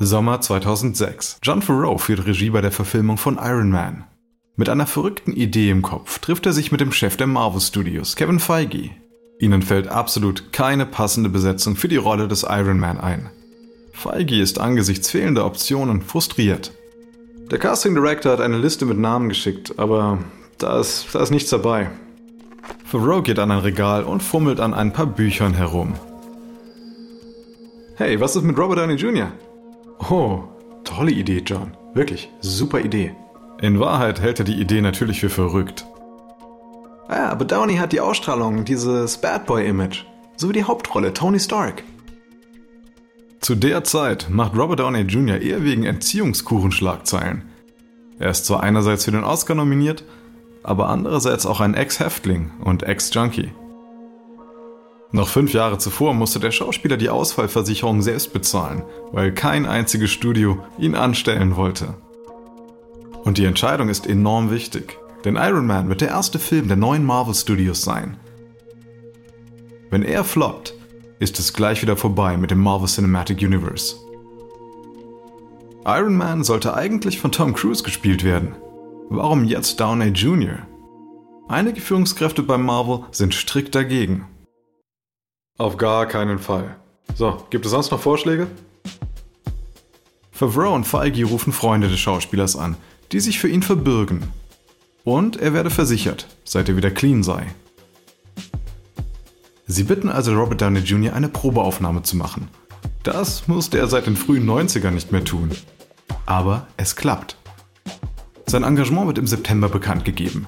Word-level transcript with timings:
Sommer 0.00 0.40
2006. 0.40 1.38
John 1.42 1.60
Farrow 1.60 2.00
führt 2.00 2.24
Regie 2.24 2.50
bei 2.50 2.60
der 2.60 2.70
Verfilmung 2.70 3.16
von 3.16 3.36
Iron 3.36 3.70
Man. 3.70 4.04
Mit 4.54 4.68
einer 4.68 4.86
verrückten 4.86 5.32
Idee 5.32 5.70
im 5.70 5.82
Kopf 5.82 6.20
trifft 6.20 6.46
er 6.46 6.52
sich 6.52 6.70
mit 6.70 6.80
dem 6.80 6.92
Chef 6.92 7.16
der 7.16 7.26
Marvel 7.26 7.60
Studios, 7.60 8.14
Kevin 8.14 8.38
Feige. 8.38 8.90
Ihnen 9.40 9.60
fällt 9.60 9.88
absolut 9.88 10.52
keine 10.52 10.86
passende 10.86 11.28
Besetzung 11.28 11.74
für 11.74 11.88
die 11.88 11.96
Rolle 11.96 12.28
des 12.28 12.44
Iron 12.48 12.78
Man 12.78 13.00
ein. 13.00 13.30
Feige 13.92 14.40
ist 14.40 14.60
angesichts 14.60 15.10
fehlender 15.10 15.44
Optionen 15.44 16.02
frustriert. 16.02 16.72
Der 17.50 17.58
Casting 17.58 17.94
Director 17.94 18.30
hat 18.30 18.40
eine 18.40 18.58
Liste 18.58 18.86
mit 18.86 18.98
Namen 18.98 19.28
geschickt, 19.28 19.80
aber 19.80 20.18
da 20.58 20.78
ist, 20.78 21.08
da 21.12 21.20
ist 21.20 21.30
nichts 21.30 21.50
dabei. 21.50 21.90
Favreau 22.84 23.22
geht 23.22 23.40
an 23.40 23.50
ein 23.50 23.58
Regal 23.58 24.04
und 24.04 24.22
fummelt 24.22 24.60
an 24.60 24.74
ein 24.74 24.92
paar 24.92 25.06
Büchern 25.06 25.54
herum. 25.54 25.94
Hey, 27.96 28.20
was 28.20 28.36
ist 28.36 28.44
mit 28.44 28.56
Robert 28.56 28.78
Downey 28.78 28.94
Jr.? 28.94 29.32
Oh, 29.98 30.44
tolle 30.84 31.10
Idee, 31.10 31.42
John. 31.44 31.76
Wirklich, 31.94 32.30
super 32.40 32.80
Idee. 32.80 33.14
In 33.60 33.80
Wahrheit 33.80 34.20
hält 34.20 34.38
er 34.38 34.44
die 34.44 34.60
Idee 34.60 34.80
natürlich 34.80 35.20
für 35.20 35.30
verrückt. 35.30 35.84
Ah, 37.08 37.30
aber 37.30 37.44
Downey 37.44 37.76
hat 37.76 37.92
die 37.92 38.00
Ausstrahlung, 38.00 38.64
dieses 38.64 39.18
Bad 39.18 39.46
Boy-Image. 39.46 40.04
So 40.36 40.48
wie 40.48 40.52
die 40.52 40.64
Hauptrolle, 40.64 41.12
Tony 41.12 41.40
Stark. 41.40 41.82
Zu 43.40 43.54
der 43.54 43.82
Zeit 43.84 44.28
macht 44.30 44.56
Robert 44.56 44.80
Downey 44.80 45.00
Jr. 45.02 45.40
eher 45.40 45.64
wegen 45.64 45.84
Entziehungskuchen-Schlagzeilen. 45.84 47.42
Er 48.18 48.30
ist 48.30 48.46
zwar 48.46 48.62
einerseits 48.62 49.04
für 49.04 49.12
den 49.12 49.24
Oscar 49.24 49.54
nominiert, 49.54 50.04
aber 50.62 50.88
andererseits 50.88 51.46
auch 51.46 51.60
ein 51.60 51.74
Ex-Häftling 51.74 52.50
und 52.62 52.82
Ex-Junkie. 52.82 53.52
Noch 55.10 55.28
fünf 55.28 55.54
Jahre 55.54 55.78
zuvor 55.78 56.12
musste 56.12 56.38
der 56.38 56.50
Schauspieler 56.50 56.98
die 56.98 57.08
Ausfallversicherung 57.08 58.02
selbst 58.02 58.32
bezahlen, 58.32 58.82
weil 59.10 59.32
kein 59.32 59.64
einziges 59.64 60.10
Studio 60.10 60.58
ihn 60.78 60.94
anstellen 60.94 61.56
wollte. 61.56 61.94
Und 63.24 63.38
die 63.38 63.46
Entscheidung 63.46 63.88
ist 63.88 64.06
enorm 64.06 64.50
wichtig, 64.50 64.98
denn 65.24 65.36
Iron 65.36 65.66
Man 65.66 65.88
wird 65.88 66.02
der 66.02 66.08
erste 66.08 66.38
Film 66.38 66.68
der 66.68 66.76
neuen 66.76 67.04
Marvel 67.04 67.34
Studios 67.34 67.82
sein. 67.82 68.18
Wenn 69.90 70.02
er 70.02 70.24
floppt, 70.24 70.74
ist 71.18 71.38
es 71.38 71.54
gleich 71.54 71.80
wieder 71.80 71.96
vorbei 71.96 72.36
mit 72.36 72.50
dem 72.50 72.60
Marvel 72.60 72.88
Cinematic 72.88 73.38
Universe. 73.40 73.96
Iron 75.86 76.16
Man 76.16 76.44
sollte 76.44 76.74
eigentlich 76.74 77.18
von 77.18 77.32
Tom 77.32 77.54
Cruise 77.54 77.82
gespielt 77.82 78.24
werden. 78.24 78.54
Warum 79.08 79.44
jetzt 79.44 79.80
Downey 79.80 80.08
Jr.? 80.08 80.58
Einige 81.48 81.80
Führungskräfte 81.80 82.42
bei 82.42 82.58
Marvel 82.58 83.04
sind 83.10 83.34
strikt 83.34 83.74
dagegen. 83.74 84.26
Auf 85.58 85.76
gar 85.76 86.06
keinen 86.06 86.38
Fall. 86.38 86.76
So, 87.16 87.44
gibt 87.50 87.66
es 87.66 87.72
sonst 87.72 87.90
noch 87.90 88.00
Vorschläge? 88.00 88.46
Favreau 90.30 90.72
und 90.72 90.84
Feige 90.84 91.24
rufen 91.24 91.52
Freunde 91.52 91.88
des 91.88 91.98
Schauspielers 91.98 92.54
an, 92.54 92.76
die 93.10 93.18
sich 93.18 93.40
für 93.40 93.48
ihn 93.48 93.64
verbürgen. 93.64 94.22
Und 95.02 95.36
er 95.36 95.54
werde 95.54 95.70
versichert, 95.70 96.28
seit 96.44 96.68
er 96.68 96.76
wieder 96.76 96.92
clean 96.92 97.24
sei. 97.24 97.44
Sie 99.66 99.82
bitten 99.82 100.08
also 100.08 100.32
Robert 100.32 100.62
Downey 100.62 100.78
Jr. 100.78 101.12
eine 101.12 101.28
Probeaufnahme 101.28 102.04
zu 102.04 102.16
machen. 102.16 102.48
Das 103.02 103.48
musste 103.48 103.78
er 103.78 103.88
seit 103.88 104.06
den 104.06 104.16
frühen 104.16 104.48
90ern 104.48 104.92
nicht 104.92 105.10
mehr 105.10 105.24
tun. 105.24 105.50
Aber 106.24 106.68
es 106.76 106.94
klappt. 106.94 107.36
Sein 108.46 108.62
Engagement 108.62 109.08
wird 109.08 109.18
im 109.18 109.26
September 109.26 109.68
bekannt 109.68 110.04
gegeben. 110.04 110.46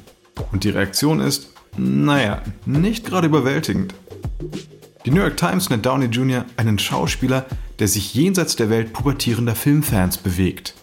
Und 0.52 0.62
die 0.62 0.70
Reaktion 0.70 1.18
ist, 1.18 1.52
naja, 1.76 2.42
nicht 2.64 3.04
gerade 3.04 3.26
überwältigend. 3.26 3.92
Die 5.06 5.10
New 5.10 5.20
York 5.20 5.38
Times 5.38 5.70
nennt 5.70 5.86
Downey 5.86 6.06
Jr. 6.06 6.44
einen 6.58 6.78
Schauspieler, 6.78 7.46
der 7.78 7.88
sich 7.88 8.14
jenseits 8.14 8.56
der 8.56 8.68
Welt 8.68 8.92
pubertierender 8.92 9.54
Filmfans 9.54 10.18
bewegt. 10.18 10.74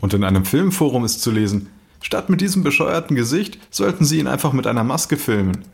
Und 0.00 0.14
in 0.14 0.24
einem 0.24 0.46
Filmforum 0.46 1.04
ist 1.04 1.20
zu 1.20 1.30
lesen, 1.30 1.68
statt 2.00 2.30
mit 2.30 2.40
diesem 2.40 2.62
bescheuerten 2.62 3.16
Gesicht 3.16 3.58
sollten 3.70 4.06
sie 4.06 4.18
ihn 4.18 4.26
einfach 4.26 4.54
mit 4.54 4.66
einer 4.66 4.84
Maske 4.84 5.18
filmen. 5.18 5.64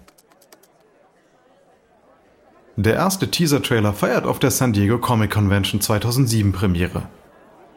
Der 2.76 2.94
erste 2.94 3.30
Teaser-Trailer 3.30 3.92
feiert 3.92 4.26
auf 4.26 4.40
der 4.40 4.50
San 4.50 4.72
Diego 4.72 4.98
Comic 4.98 5.30
Convention 5.30 5.80
2007 5.80 6.50
Premiere. 6.50 7.08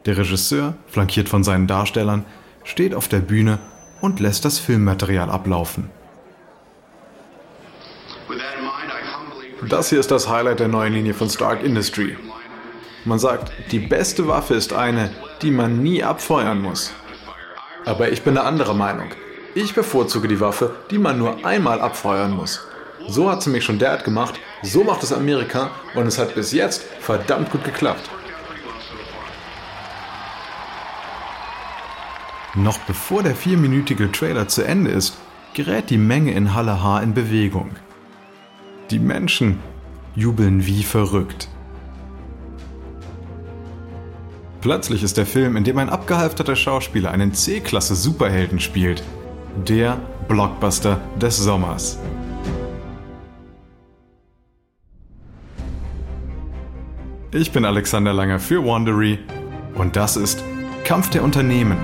Der 0.06 0.16
Regisseur, 0.16 0.74
flankiert 0.88 1.28
von 1.28 1.44
seinen 1.44 1.68
Darstellern, 1.68 2.24
steht 2.64 2.94
auf 2.94 3.06
der 3.06 3.20
Bühne 3.20 3.60
und 4.00 4.18
lässt 4.18 4.44
das 4.44 4.58
Filmmaterial 4.58 5.30
ablaufen. 5.30 5.90
Das 9.62 9.90
hier 9.90 9.98
ist 9.98 10.12
das 10.12 10.28
Highlight 10.28 10.60
der 10.60 10.68
neuen 10.68 10.92
Linie 10.92 11.14
von 11.14 11.28
Stark 11.28 11.64
Industry. 11.64 12.16
Man 13.04 13.18
sagt, 13.18 13.50
die 13.72 13.80
beste 13.80 14.28
Waffe 14.28 14.54
ist 14.54 14.72
eine, 14.72 15.10
die 15.42 15.50
man 15.50 15.82
nie 15.82 16.04
abfeuern 16.04 16.62
muss. 16.62 16.92
Aber 17.84 18.12
ich 18.12 18.22
bin 18.22 18.38
eine 18.38 18.46
andere 18.46 18.76
Meinung. 18.76 19.08
Ich 19.56 19.74
bevorzuge 19.74 20.28
die 20.28 20.38
Waffe, 20.38 20.76
die 20.92 20.98
man 20.98 21.18
nur 21.18 21.44
einmal 21.44 21.80
abfeuern 21.80 22.36
muss. 22.36 22.60
So 23.08 23.28
hat 23.28 23.42
sie 23.42 23.50
mich 23.50 23.64
schon 23.64 23.80
Dad 23.80 24.04
gemacht, 24.04 24.38
so 24.62 24.84
macht 24.84 25.02
es 25.02 25.12
Amerika 25.12 25.70
und 25.94 26.06
es 26.06 26.18
hat 26.18 26.36
bis 26.36 26.52
jetzt 26.52 26.84
verdammt 27.00 27.50
gut 27.50 27.64
geklappt. 27.64 28.08
Noch 32.54 32.78
bevor 32.78 33.24
der 33.24 33.34
vierminütige 33.34 34.12
Trailer 34.12 34.46
zu 34.46 34.62
Ende 34.62 34.90
ist, 34.90 35.16
gerät 35.54 35.90
die 35.90 35.98
Menge 35.98 36.32
in 36.32 36.54
Halle 36.54 36.82
H 36.82 37.00
in 37.00 37.14
Bewegung. 37.14 37.70
Die 38.90 38.98
Menschen 38.98 39.58
jubeln 40.14 40.64
wie 40.64 40.82
verrückt. 40.82 41.48
Plötzlich 44.62 45.02
ist 45.02 45.18
der 45.18 45.26
Film, 45.26 45.56
in 45.56 45.64
dem 45.64 45.76
ein 45.76 45.90
abgehalfterter 45.90 46.56
Schauspieler 46.56 47.10
einen 47.10 47.34
C-Klasse 47.34 47.94
Superhelden 47.94 48.60
spielt, 48.60 49.02
der 49.66 50.00
Blockbuster 50.26 51.02
des 51.20 51.36
Sommers. 51.36 51.98
Ich 57.30 57.52
bin 57.52 57.66
Alexander 57.66 58.14
Langer 58.14 58.38
für 58.38 58.64
Wandery 58.64 59.18
und 59.74 59.96
das 59.96 60.16
ist 60.16 60.42
Kampf 60.84 61.10
der 61.10 61.22
Unternehmen 61.22 61.76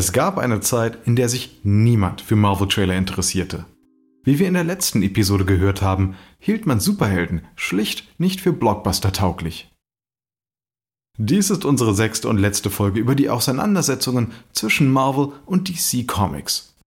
Es 0.00 0.12
gab 0.12 0.38
eine 0.38 0.60
Zeit, 0.60 1.06
in 1.06 1.14
der 1.14 1.28
sich 1.28 1.60
niemand 1.62 2.22
für 2.22 2.34
Marvel-Trailer 2.34 2.96
interessierte. 2.96 3.66
Wie 4.24 4.38
wir 4.38 4.48
in 4.48 4.54
der 4.54 4.64
letzten 4.64 5.02
Episode 5.02 5.44
gehört 5.44 5.82
haben, 5.82 6.16
hielt 6.38 6.64
man 6.64 6.80
Superhelden 6.80 7.42
schlicht 7.54 8.08
nicht 8.18 8.40
für 8.40 8.54
Blockbuster 8.54 9.12
tauglich. 9.12 9.70
Dies 11.18 11.50
ist 11.50 11.66
unsere 11.66 11.94
sechste 11.94 12.30
und 12.30 12.38
letzte 12.38 12.70
Folge 12.70 12.98
über 12.98 13.14
die 13.14 13.28
Auseinandersetzungen 13.28 14.32
zwischen 14.52 14.90
Marvel 14.90 15.34
und 15.44 15.68
DC 15.68 16.08
Comics. 16.08 16.78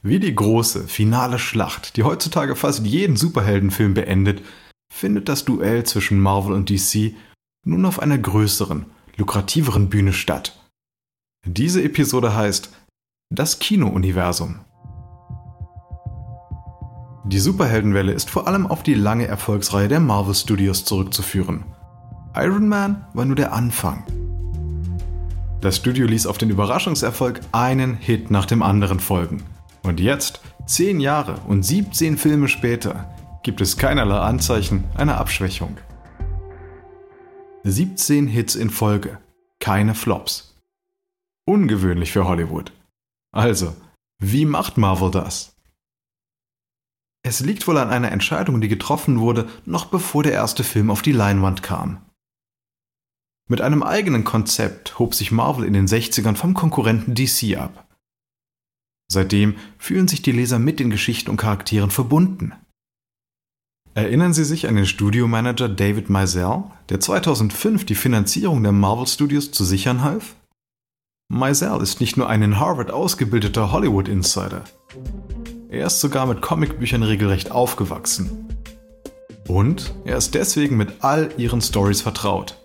Wie 0.00 0.18
die 0.18 0.34
große, 0.34 0.88
finale 0.88 1.38
Schlacht, 1.38 1.98
die 1.98 2.02
heutzutage 2.02 2.56
fast 2.56 2.86
jeden 2.86 3.16
Superheldenfilm 3.16 3.92
beendet, 3.92 4.40
findet 4.90 5.28
das 5.28 5.44
Duell 5.44 5.84
zwischen 5.84 6.18
Marvel 6.18 6.54
und 6.54 6.70
DC 6.70 7.14
nun 7.66 7.84
auf 7.84 8.00
einer 8.00 8.16
größeren, 8.16 8.86
lukrativeren 9.18 9.90
Bühne 9.90 10.14
statt. 10.14 10.58
Diese 11.50 11.82
Episode 11.82 12.36
heißt 12.36 12.68
Das 13.30 13.58
Kino-Universum. 13.58 14.60
Die 17.24 17.38
Superheldenwelle 17.38 18.12
ist 18.12 18.28
vor 18.28 18.46
allem 18.46 18.66
auf 18.66 18.82
die 18.82 18.92
lange 18.92 19.26
Erfolgsreihe 19.26 19.88
der 19.88 20.00
Marvel 20.00 20.34
Studios 20.34 20.84
zurückzuführen. 20.84 21.64
Iron 22.36 22.68
Man 22.68 23.06
war 23.14 23.24
nur 23.24 23.34
der 23.34 23.54
Anfang. 23.54 24.04
Das 25.62 25.76
Studio 25.76 26.06
ließ 26.06 26.26
auf 26.26 26.36
den 26.36 26.50
Überraschungserfolg 26.50 27.40
einen 27.52 27.94
Hit 27.94 28.30
nach 28.30 28.44
dem 28.44 28.62
anderen 28.62 29.00
folgen. 29.00 29.42
Und 29.82 30.00
jetzt, 30.00 30.42
zehn 30.66 31.00
Jahre 31.00 31.36
und 31.48 31.62
17 31.62 32.18
Filme 32.18 32.48
später, 32.48 33.08
gibt 33.42 33.62
es 33.62 33.78
keinerlei 33.78 34.18
Anzeichen 34.18 34.84
einer 34.96 35.16
Abschwächung. 35.16 35.78
17 37.64 38.26
Hits 38.26 38.54
in 38.54 38.68
Folge, 38.68 39.16
keine 39.60 39.94
Flops. 39.94 40.47
Ungewöhnlich 41.48 42.12
für 42.12 42.26
Hollywood. 42.26 42.72
Also, 43.32 43.74
wie 44.22 44.44
macht 44.44 44.76
Marvel 44.76 45.10
das? 45.10 45.56
Es 47.22 47.40
liegt 47.40 47.66
wohl 47.66 47.78
an 47.78 47.88
einer 47.88 48.12
Entscheidung, 48.12 48.60
die 48.60 48.68
getroffen 48.68 49.18
wurde, 49.18 49.48
noch 49.64 49.86
bevor 49.86 50.22
der 50.22 50.32
erste 50.32 50.62
Film 50.62 50.90
auf 50.90 51.00
die 51.00 51.12
Leinwand 51.12 51.62
kam. 51.62 52.04
Mit 53.48 53.62
einem 53.62 53.82
eigenen 53.82 54.24
Konzept 54.24 54.98
hob 54.98 55.14
sich 55.14 55.32
Marvel 55.32 55.64
in 55.64 55.72
den 55.72 55.86
60ern 55.86 56.36
vom 56.36 56.52
Konkurrenten 56.52 57.14
DC 57.14 57.56
ab. 57.56 57.88
Seitdem 59.10 59.56
fühlen 59.78 60.06
sich 60.06 60.20
die 60.20 60.32
Leser 60.32 60.58
mit 60.58 60.78
den 60.78 60.90
Geschichten 60.90 61.30
und 61.30 61.38
Charakteren 61.38 61.90
verbunden. 61.90 62.52
Erinnern 63.94 64.34
Sie 64.34 64.44
sich 64.44 64.68
an 64.68 64.76
den 64.76 64.84
Studiomanager 64.84 65.70
David 65.70 66.10
Mizell, 66.10 66.64
der 66.90 67.00
2005 67.00 67.86
die 67.86 67.94
Finanzierung 67.94 68.62
der 68.62 68.72
Marvel 68.72 69.06
Studios 69.06 69.50
zu 69.50 69.64
sichern 69.64 70.02
half? 70.02 70.36
Mizell 71.30 71.82
ist 71.82 72.00
nicht 72.00 72.16
nur 72.16 72.26
ein 72.26 72.40
in 72.40 72.58
Harvard 72.58 72.90
ausgebildeter 72.90 73.70
Hollywood-Insider. 73.70 74.64
Er 75.68 75.86
ist 75.86 76.00
sogar 76.00 76.24
mit 76.24 76.40
Comicbüchern 76.40 77.02
regelrecht 77.02 77.50
aufgewachsen. 77.50 78.48
Und 79.46 79.94
er 80.06 80.16
ist 80.16 80.34
deswegen 80.34 80.78
mit 80.78 81.04
all 81.04 81.28
ihren 81.36 81.60
Stories 81.60 82.00
vertraut. 82.00 82.56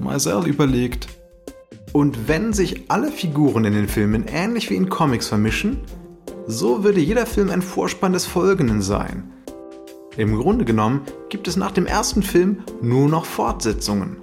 Mizell 0.00 0.44
überlegt, 0.48 1.06
und 1.92 2.26
wenn 2.26 2.52
sich 2.52 2.90
alle 2.90 3.12
Figuren 3.12 3.64
in 3.64 3.74
den 3.74 3.88
Filmen 3.88 4.26
ähnlich 4.26 4.68
wie 4.68 4.76
in 4.76 4.88
Comics 4.88 5.28
vermischen, 5.28 5.78
so 6.48 6.82
würde 6.82 7.00
jeder 7.00 7.26
Film 7.26 7.50
ein 7.50 7.62
Vorspann 7.62 8.12
des 8.12 8.26
Folgenden 8.26 8.82
sein. 8.82 9.32
Im 10.16 10.36
Grunde 10.36 10.64
genommen 10.64 11.02
gibt 11.28 11.46
es 11.46 11.56
nach 11.56 11.70
dem 11.70 11.86
ersten 11.86 12.24
Film 12.24 12.64
nur 12.82 13.08
noch 13.08 13.24
Fortsetzungen. 13.24 14.16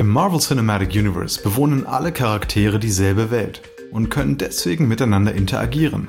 Im 0.00 0.08
Marvel 0.08 0.40
Cinematic 0.40 0.94
Universe 0.94 1.42
bewohnen 1.42 1.86
alle 1.86 2.10
Charaktere 2.10 2.78
dieselbe 2.78 3.30
Welt 3.30 3.60
und 3.92 4.08
können 4.08 4.38
deswegen 4.38 4.88
miteinander 4.88 5.34
interagieren. 5.34 6.08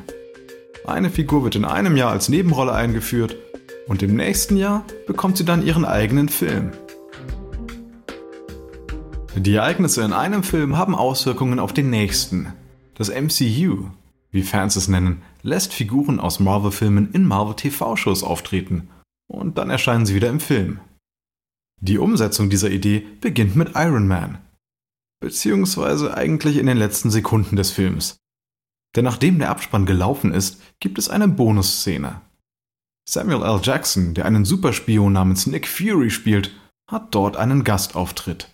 Eine 0.88 1.10
Figur 1.10 1.44
wird 1.44 1.58
in 1.58 1.66
einem 1.66 1.98
Jahr 1.98 2.12
als 2.12 2.30
Nebenrolle 2.30 2.72
eingeführt 2.72 3.36
und 3.90 4.02
im 4.02 4.16
nächsten 4.16 4.56
Jahr 4.56 4.86
bekommt 5.08 5.36
sie 5.36 5.44
dann 5.44 5.62
ihren 5.62 5.84
eigenen 5.84 6.30
Film. 6.30 6.72
Die 9.36 9.56
Ereignisse 9.56 10.04
in 10.04 10.14
einem 10.14 10.44
Film 10.44 10.78
haben 10.78 10.96
Auswirkungen 10.96 11.60
auf 11.60 11.74
den 11.74 11.90
nächsten. 11.90 12.54
Das 12.96 13.10
MCU, 13.10 13.90
wie 14.32 14.44
Fans 14.44 14.78
es 14.78 14.88
nennen, 14.88 15.22
lässt 15.42 15.74
Figuren 15.74 16.22
aus 16.22 16.40
Marvel-Filmen 16.40 17.12
in 17.12 17.26
Marvel-TV-Shows 17.26 18.24
auftreten 18.24 18.88
und 19.28 19.58
dann 19.58 19.70
erscheinen 19.70 20.06
sie 20.06 20.16
wieder 20.16 20.30
im 20.30 20.40
Film. 20.40 20.80
Die 21.84 21.98
Umsetzung 21.98 22.50
dieser 22.52 22.70
Idee 22.70 23.08
beginnt 23.22 23.56
mit 23.56 23.72
Iron 23.76 24.08
Man, 24.08 24.38
beziehungsweise 25.20 26.16
eigentlich 26.16 26.58
in 26.58 26.68
den 26.68 26.78
letzten 26.78 27.10
Sekunden 27.10 27.56
des 27.56 27.72
Films. 27.72 28.18
Denn 28.96 29.04
nachdem 29.04 29.40
der 29.40 29.50
Abspann 29.50 29.88
gelaufen 29.88 30.32
ist, 30.32 30.62
gibt 30.80 31.00
es 31.00 31.10
eine 31.10 31.28
Bonusszene. 31.28 32.22
Samuel 33.10 33.42
L. 33.42 33.60
Jackson, 33.64 34.14
der 34.14 34.26
einen 34.26 34.46
Superspion 34.46 35.14
namens 35.14 35.48
Nick 35.48 35.68
Fury 35.68 36.12
spielt, 36.12 36.52
hat 36.88 37.16
dort 37.16 37.36
einen 37.36 37.64
Gastauftritt. 37.64 38.50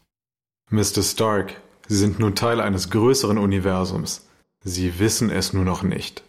Mr. 0.69 1.03
Stark, 1.03 1.61
Sie 1.87 1.97
sind 1.97 2.19
nun 2.19 2.35
Teil 2.35 2.61
eines 2.61 2.89
größeren 2.89 3.37
Universums. 3.37 4.27
Sie 4.63 4.99
wissen 4.99 5.29
es 5.29 5.53
nur 5.53 5.65
noch 5.65 5.83
nicht. 5.83 6.23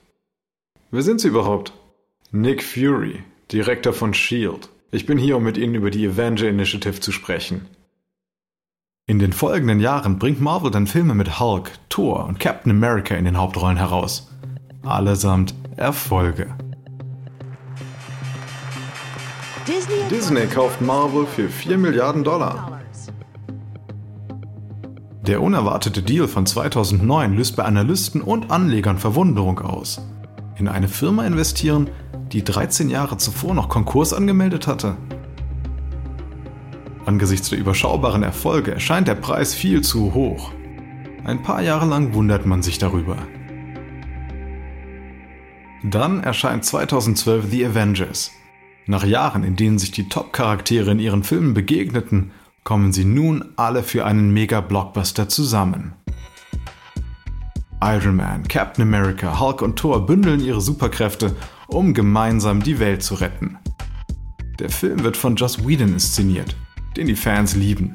Wer 0.91 1.03
sind 1.03 1.21
Sie 1.21 1.29
überhaupt? 1.29 1.73
Nick 2.33 2.63
Fury, 2.63 3.23
Direktor 3.53 3.93
von 3.93 4.15
Shield. 4.15 4.69
Ich 4.91 5.05
bin 5.05 5.19
hier, 5.19 5.37
um 5.37 5.43
mit 5.43 5.59
Ihnen 5.59 5.75
über 5.75 5.91
die 5.91 6.09
Avenger 6.09 6.49
Initiative 6.49 6.99
zu 6.99 7.13
sprechen. 7.13 7.67
In 9.07 9.19
den 9.19 9.35
folgenden 9.35 9.81
Jahren 9.81 10.19
bringt 10.19 10.41
Marvel 10.41 10.71
dann 10.71 10.87
Filme 10.87 11.15
mit 11.15 11.39
Hulk, 11.39 11.73
Thor 11.91 12.25
und 12.25 12.41
Captain 12.41 12.73
America 12.73 13.15
in 13.15 13.27
den 13.27 13.37
Hauptrollen 13.37 13.77
heraus. 13.77 14.31
Allesamt 14.83 15.55
Erfolge. 15.77 16.55
Disney, 19.67 19.95
Disney 20.11 20.47
kauft 20.47 20.81
Marvel 20.81 21.27
für 21.27 21.51
4 21.51 21.77
Milliarden 21.77 22.25
Dollar. 22.25 22.81
Der 25.27 25.43
unerwartete 25.43 26.03
Deal 26.03 26.29
von 26.29 26.47
2009 26.47 27.35
löst 27.35 27.57
bei 27.57 27.65
Analysten 27.65 28.23
und 28.23 28.51
Anlegern 28.51 28.97
Verwunderung 28.97 29.59
aus. 29.59 30.01
In 30.57 30.67
eine 30.67 30.89
Firma 30.89 31.27
investieren, 31.27 31.91
die 32.33 32.45
13 32.45 32.91
Jahre 32.91 33.17
zuvor 33.17 33.55
noch 33.55 33.69
Konkurs 33.69 34.13
angemeldet 34.13 34.67
hatte? 34.67 34.97
Angesichts 37.05 37.51
der 37.51 37.59
überschaubaren 37.59 38.23
Erfolge 38.23 38.73
erscheint 38.73 39.09
der 39.09 39.15
Preis 39.15 39.55
viel 39.55 39.83
zu 39.83 40.15
hoch. 40.15 40.53
Ein 41.25 41.43
paar 41.43 41.63
Jahre 41.63 41.87
lang 41.87 42.15
wundert 42.15 42.47
man 42.47 42.63
sich 42.63 42.79
darüber. 42.79 43.17
Dann 45.83 46.23
erscheint 46.23 46.65
2012 46.65 47.47
The 47.51 47.67
Avengers. 47.67 48.31
Nach 48.87 49.05
Jahren, 49.05 49.45
in 49.45 49.57
denen 49.57 49.79
sich 49.79 49.91
die 49.91 50.09
Top-Charaktere 50.09 50.91
in 50.91 50.99
ihren 50.99 51.23
Filmen 51.23 51.55
begegneten 51.55 52.33
kommen 52.69 52.93
sie 52.93 53.07
nun 53.07 53.47
alle 53.57 53.83
für 53.83 54.05
einen 54.05 54.31
Mega-Blockbuster 54.35 55.27
zusammen. 55.31 55.95
Iron 57.83 58.17
Man, 58.17 58.47
Captain 58.47 58.83
America, 58.83 59.41
Hulk 59.41 59.63
und 59.63 59.79
Thor 59.79 60.05
bündeln 60.05 60.41
ihre 60.41 60.61
Superkräfte, 60.61 61.35
um 61.69 61.95
gemeinsam 61.95 62.63
die 62.63 62.81
Welt 62.81 63.03
zu 63.03 63.15
retten. 63.15 63.59
Der 64.59 64.71
Film 64.71 65.05
wird 65.05 65.17
von 65.17 65.37
Joss 65.37 65.67
Whedon 65.67 65.93
inszeniert, 65.93 66.57
den 66.97 67.07
die 67.07 67.15
Fans 67.15 67.55
lieben. 67.55 67.95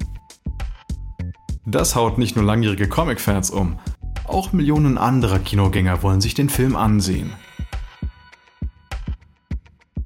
Das 1.66 1.96
haut 1.96 2.18
nicht 2.18 2.36
nur 2.36 2.46
langjährige 2.46 2.88
Comic-Fans 2.88 3.50
um, 3.50 3.80
auch 4.26 4.54
Millionen 4.54 4.98
anderer 4.98 5.40
Kinogänger 5.40 6.02
wollen 6.02 6.22
sich 6.22 6.34
den 6.34 6.50
Film 6.50 6.76
ansehen. 6.76 7.34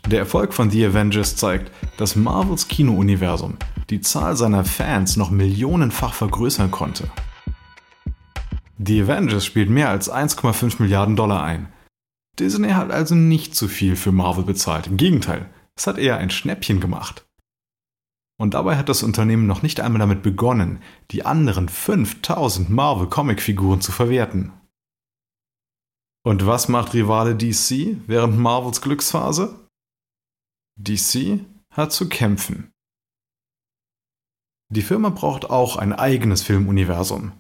Der 0.08 0.19
Erfolg 0.19 0.54
von 0.54 0.72
The 0.72 0.86
Avengers 0.86 1.36
zeigt, 1.36 1.72
dass 1.98 2.16
Marvels 2.16 2.68
Kinouniversum 2.68 3.58
die 3.90 4.02
Zahl 4.02 4.36
seiner 4.36 4.64
Fans 4.64 5.18
noch 5.18 5.31
millionenfach 5.31 6.14
vergrößern 6.14 6.72
konnte. 6.72 7.10
The 8.80 9.02
Avengers 9.02 9.46
spielt 9.46 9.69
mehr 9.69 9.90
als 9.90 10.12
1,5 10.12 10.81
Milliarden 10.81 11.16
Dollar 11.16 11.44
ein. 11.44 11.68
Disney 12.39 12.69
hat 12.69 12.92
also 12.92 13.16
nicht 13.16 13.56
zu 13.56 13.68
viel 13.68 13.95
für 13.95 14.12
Marvel 14.12 14.44
bezahlt. 14.44 14.88
Im 14.88 14.98
Gegenteil, 14.98 15.50
es 15.75 15.88
hat 15.88 15.98
eher 15.98 16.18
ein 16.18 16.30
Schnäppchen 16.30 16.80
gemacht. 16.80 17.25
Und 18.39 18.54
dabei 18.54 18.78
hat 18.78 18.89
das 18.89 19.01
Unternehmen 19.01 19.48
noch 19.48 19.63
nicht 19.63 19.80
einmal 19.80 20.00
damit 20.00 20.22
begonnen, 20.22 20.81
die 21.10 21.25
anderen 21.25 21.69
5000 21.69 22.69
Marvel-Comic-Figuren 22.69 23.81
zu 23.81 23.92
verwerten. 23.92 24.54
Und 26.24 26.45
was 26.45 26.68
macht 26.68 26.94
Rivale 26.94 27.36
DC 27.36 27.98
während 28.06 28.38
Marvels 28.38 28.81
Glücksphase? 28.81 29.68
DC 30.75 31.40
hat 31.72 31.92
zu 31.92 32.10
kämpfen. 32.10 32.72
Die 34.69 34.81
Firma 34.81 35.10
braucht 35.10 35.50
auch 35.50 35.78
ein 35.78 35.94
eigenes 35.94 36.44
Filmuniversum. 36.44 37.31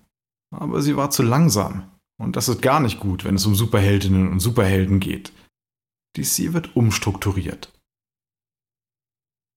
Aber 0.55 0.81
sie 0.81 0.95
war 0.95 1.09
zu 1.09 1.23
langsam. 1.23 1.91
Und 2.17 2.35
das 2.35 2.49
ist 2.49 2.61
gar 2.61 2.79
nicht 2.79 2.99
gut, 2.99 3.23
wenn 3.23 3.35
es 3.35 3.45
um 3.45 3.55
Superheldinnen 3.55 4.31
und 4.31 4.39
Superhelden 4.39 4.99
geht. 4.99 5.31
DC 6.17 6.53
wird 6.53 6.75
umstrukturiert. 6.75 7.71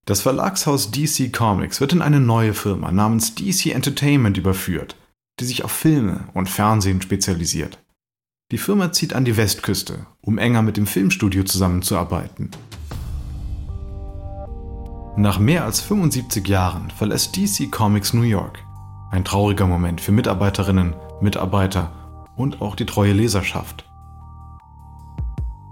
Das 0.06 0.22
Verlagshaus 0.22 0.90
DC 0.90 1.32
Comics 1.32 1.80
wird 1.80 1.92
in 1.92 2.02
eine 2.02 2.20
neue 2.20 2.54
Firma 2.54 2.90
namens 2.90 3.34
DC 3.34 3.66
Entertainment 3.66 4.36
überführt, 4.36 4.96
die 5.38 5.44
sich 5.44 5.64
auf 5.64 5.72
Filme 5.72 6.28
und 6.34 6.48
Fernsehen 6.48 7.00
spezialisiert. 7.00 7.78
Die 8.50 8.58
Firma 8.58 8.92
zieht 8.92 9.14
an 9.14 9.24
die 9.24 9.36
Westküste, 9.36 10.06
um 10.20 10.36
enger 10.38 10.62
mit 10.62 10.76
dem 10.76 10.86
Filmstudio 10.86 11.44
zusammenzuarbeiten. 11.44 12.50
Nach 15.16 15.38
mehr 15.38 15.64
als 15.64 15.80
75 15.80 16.48
Jahren 16.48 16.90
verlässt 16.90 17.36
DC 17.36 17.70
Comics 17.70 18.12
New 18.12 18.22
York. 18.22 18.58
Ein 19.10 19.24
trauriger 19.24 19.66
Moment 19.66 20.00
für 20.00 20.12
Mitarbeiterinnen, 20.12 20.94
Mitarbeiter 21.20 21.99
und 22.40 22.62
auch 22.62 22.74
die 22.74 22.86
treue 22.86 23.12
Leserschaft. 23.12 23.84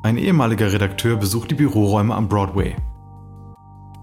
Ein 0.03 0.19
ehemaliger 0.19 0.71
Redakteur 0.71 1.17
besucht 1.17 1.51
die 1.51 1.55
Büroräume 1.55 2.15
am 2.15 2.29
Broadway. 2.29 2.77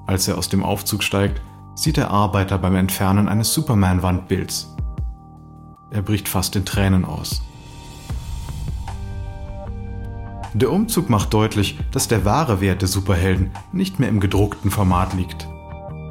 Als 0.07 0.27
er 0.27 0.37
aus 0.37 0.49
dem 0.49 0.63
Aufzug 0.63 1.03
steigt, 1.03 1.41
sieht 1.75 1.97
er 1.97 2.11
Arbeiter 2.11 2.57
beim 2.57 2.75
Entfernen 2.75 3.29
eines 3.29 3.53
Superman-Wandbilds. 3.53 4.75
Er 5.91 6.01
bricht 6.01 6.27
fast 6.27 6.55
in 6.55 6.65
Tränen 6.65 7.05
aus. 7.05 7.41
Der 10.53 10.71
Umzug 10.71 11.09
macht 11.09 11.33
deutlich, 11.33 11.77
dass 11.91 12.07
der 12.07 12.25
wahre 12.25 12.61
Wert 12.61 12.81
der 12.81 12.87
Superhelden 12.87 13.51
nicht 13.73 13.99
mehr 13.99 14.09
im 14.09 14.19
gedruckten 14.19 14.71
Format 14.71 15.13
liegt. 15.13 15.47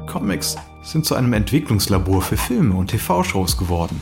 Comics 0.07 0.55
sind 0.83 1.05
zu 1.05 1.15
einem 1.15 1.33
Entwicklungslabor 1.33 2.21
für 2.21 2.37
Filme 2.37 2.75
und 2.75 2.91
TV-Shows 2.91 3.57
geworden. 3.57 4.01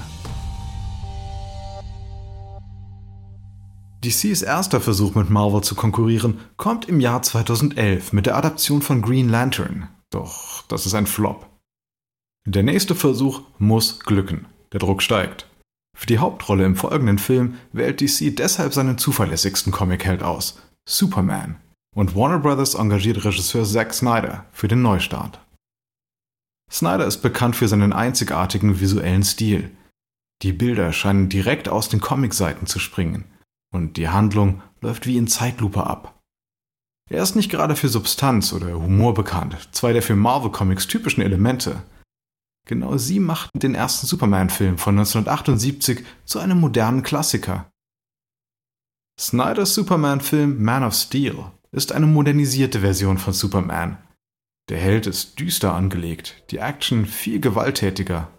DCs 4.04 4.42
erster 4.42 4.82
Versuch 4.82 5.16
mit 5.16 5.30
Marvel 5.30 5.62
zu 5.62 5.76
konkurrieren 5.76 6.40
kommt 6.58 6.90
im 6.90 7.00
Jahr 7.00 7.22
2011 7.22 8.12
mit 8.12 8.26
der 8.26 8.36
Adaption 8.36 8.82
von 8.82 9.02
Green 9.02 9.30
Lantern. 9.30 9.88
Doch 10.10 10.64
das 10.68 10.86
ist 10.86 10.94
ein 10.94 11.08
Flop. 11.08 11.48
Der 12.46 12.64
nächste 12.64 12.96
Versuch 12.96 13.42
muss 13.60 14.02
glücken. 14.02 14.46
Der 14.74 14.82
Druck 14.82 15.02
steigt. 15.02 15.48
Für 15.98 16.08
die 16.08 16.18
Hauptrolle 16.18 16.66
im 16.66 16.76
folgenden 16.76 17.18
Film 17.18 17.56
wählt 17.72 18.02
DC 18.02 18.36
deshalb 18.36 18.74
seinen 18.74 18.98
zuverlässigsten 18.98 19.72
Comicheld 19.72 20.22
aus, 20.22 20.60
Superman, 20.90 21.56
und 21.96 22.16
Warner 22.16 22.40
Bros. 22.40 22.74
engagiert 22.74 23.24
Regisseur 23.24 23.64
Zack 23.64 23.94
Snyder 23.94 24.46
für 24.52 24.68
den 24.68 24.82
Neustart. 24.82 25.40
Snyder 26.70 27.06
ist 27.06 27.20
bekannt 27.22 27.56
für 27.56 27.68
seinen 27.68 27.94
einzigartigen 27.94 28.82
visuellen 28.82 29.24
Stil. 29.24 29.72
Die 30.42 30.52
Bilder 30.52 30.92
scheinen 30.92 31.30
direkt 31.30 31.70
aus 31.70 31.88
den 31.88 32.02
Comicseiten 32.02 32.68
zu 32.68 32.80
springen 32.80 33.26
und 33.74 33.98
die 33.98 34.08
Handlung 34.08 34.62
läuft 34.80 35.06
wie 35.06 35.18
in 35.18 35.28
Zeitlupe 35.28 35.86
ab. 35.86 36.22
Er 37.10 37.22
ist 37.22 37.36
nicht 37.36 37.52
gerade 37.52 37.76
für 37.76 37.90
Substanz 37.90 38.54
oder 38.54 38.74
Humor 38.74 39.14
bekannt, 39.14 39.70
zwei 39.74 39.92
der 39.92 40.02
für 40.02 40.16
Marvel 40.16 40.52
Comics 40.52 40.88
typischen 40.88 41.22
Elemente. 41.22 41.84
Genau 42.66 42.98
sie 42.98 43.20
machten 43.20 43.60
den 43.60 43.76
ersten 43.76 44.08
Superman-Film 44.08 44.78
von 44.78 44.96
1978 44.98 46.06
zu 46.24 46.40
einem 46.40 46.60
modernen 46.60 47.04
Klassiker. 47.04 47.70
Snyders 49.20 49.76
Superman-Film 49.76 50.64
Man 50.64 50.84
of 50.84 50.94
Steel 50.94 51.38
ist 51.72 51.92
eine 51.92 52.08
modernisierte 52.08 52.80
Version 52.80 53.18
von 53.18 53.34
Superman. 53.34 53.98
Der 54.70 54.80
Held 54.80 55.08
ist 55.08 55.40
düster 55.40 55.74
angelegt, 55.74 56.44
die 56.52 56.58
Action 56.58 57.06
viel 57.06 57.42
gewalttätiger. 57.42 58.30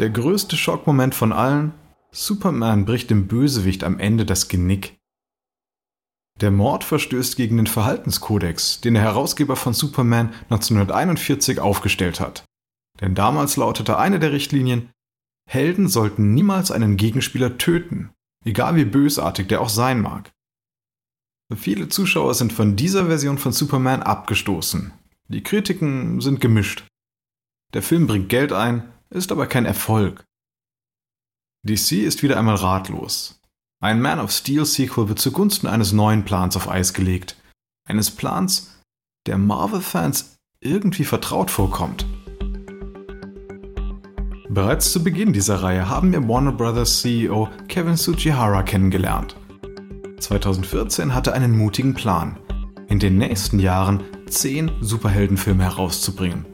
Der 0.00 0.08
größte 0.08 0.56
Schockmoment 0.56 1.14
von 1.14 1.30
allen, 1.30 1.74
Superman 2.10 2.86
bricht 2.86 3.10
dem 3.10 3.28
Bösewicht 3.28 3.84
am 3.84 3.98
Ende 3.98 4.24
das 4.24 4.48
Genick. 4.48 4.98
Der 6.40 6.50
Mord 6.50 6.84
verstößt 6.84 7.36
gegen 7.36 7.58
den 7.58 7.66
Verhaltenskodex, 7.66 8.80
den 8.80 8.94
der 8.94 9.02
Herausgeber 9.02 9.56
von 9.56 9.74
Superman 9.74 10.32
1941 10.44 11.60
aufgestellt 11.60 12.18
hat. 12.18 12.44
Denn 13.02 13.14
damals 13.14 13.58
lautete 13.58 13.98
eine 13.98 14.18
der 14.18 14.32
Richtlinien, 14.32 14.88
Helden 15.46 15.86
sollten 15.86 16.32
niemals 16.32 16.70
einen 16.70 16.96
Gegenspieler 16.96 17.58
töten, 17.58 18.10
egal 18.46 18.76
wie 18.76 18.86
bösartig 18.86 19.48
der 19.48 19.60
auch 19.60 19.68
sein 19.68 20.00
mag. 20.00 20.30
Viele 21.54 21.90
Zuschauer 21.90 22.32
sind 22.32 22.54
von 22.54 22.74
dieser 22.74 23.08
Version 23.08 23.36
von 23.36 23.52
Superman 23.52 24.02
abgestoßen. 24.02 24.92
Die 25.28 25.42
Kritiken 25.42 26.22
sind 26.22 26.40
gemischt. 26.40 26.86
Der 27.74 27.82
Film 27.82 28.06
bringt 28.06 28.30
Geld 28.30 28.52
ein, 28.54 28.90
ist 29.10 29.32
aber 29.32 29.46
kein 29.46 29.66
Erfolg. 29.66 30.24
DC 31.66 31.92
ist 32.04 32.22
wieder 32.22 32.38
einmal 32.38 32.56
ratlos. 32.56 33.40
Ein 33.82 34.00
Man 34.00 34.20
of 34.20 34.30
Steel 34.30 34.64
Sequel 34.64 35.08
wird 35.08 35.18
zugunsten 35.18 35.66
eines 35.66 35.92
neuen 35.92 36.24
Plans 36.24 36.56
auf 36.56 36.68
Eis 36.68 36.94
gelegt. 36.94 37.36
Eines 37.88 38.10
Plans, 38.10 38.80
der 39.26 39.36
Marvel-Fans 39.36 40.36
irgendwie 40.60 41.04
vertraut 41.04 41.50
vorkommt. 41.50 42.06
Bereits 44.48 44.92
zu 44.92 45.02
Beginn 45.02 45.32
dieser 45.32 45.62
Reihe 45.62 45.88
haben 45.88 46.12
wir 46.12 46.26
Warner 46.26 46.52
Bros. 46.52 47.00
CEO 47.00 47.48
Kevin 47.68 47.96
Tsujihara 47.96 48.62
kennengelernt. 48.62 49.36
2014 50.18 51.14
hatte 51.14 51.32
einen 51.32 51.56
mutigen 51.56 51.94
Plan, 51.94 52.38
in 52.88 52.98
den 52.98 53.16
nächsten 53.16 53.58
Jahren 53.58 54.02
zehn 54.26 54.70
Superheldenfilme 54.80 55.62
herauszubringen. 55.62 56.44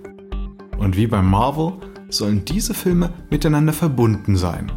Und 0.78 0.96
wie 0.96 1.06
bei 1.06 1.22
Marvel 1.22 1.80
sollen 2.08 2.44
diese 2.44 2.74
Filme 2.74 3.12
miteinander 3.30 3.72
verbunden 3.72 4.36
sein. 4.36 4.72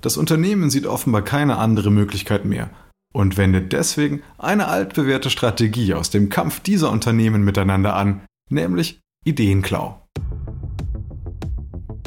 Das 0.00 0.16
Unternehmen 0.16 0.70
sieht 0.70 0.86
offenbar 0.86 1.22
keine 1.22 1.58
andere 1.58 1.90
Möglichkeit 1.90 2.44
mehr 2.44 2.70
und 3.12 3.36
wendet 3.36 3.72
deswegen 3.72 4.22
eine 4.38 4.68
altbewährte 4.68 5.30
Strategie 5.30 5.94
aus 5.94 6.10
dem 6.10 6.28
Kampf 6.28 6.60
dieser 6.60 6.90
Unternehmen 6.90 7.44
miteinander 7.44 7.94
an, 7.94 8.22
nämlich 8.50 9.00
Ideenklau. 9.24 10.02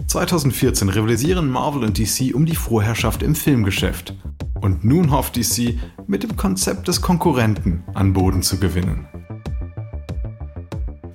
2014 0.08 0.90
rivalisieren 0.90 1.50
Marvel 1.50 1.84
und 1.84 1.98
DC 1.98 2.34
um 2.34 2.46
die 2.46 2.56
Vorherrschaft 2.56 3.22
im 3.22 3.36
Filmgeschäft. 3.36 4.14
Und 4.62 4.84
nun 4.84 5.12
hofft 5.12 5.36
DC, 5.36 5.78
mit 6.08 6.24
dem 6.24 6.36
Konzept 6.36 6.88
des 6.88 7.02
Konkurrenten 7.02 7.84
an 7.94 8.14
Boden 8.14 8.42
zu 8.42 8.58
gewinnen. 8.58 9.08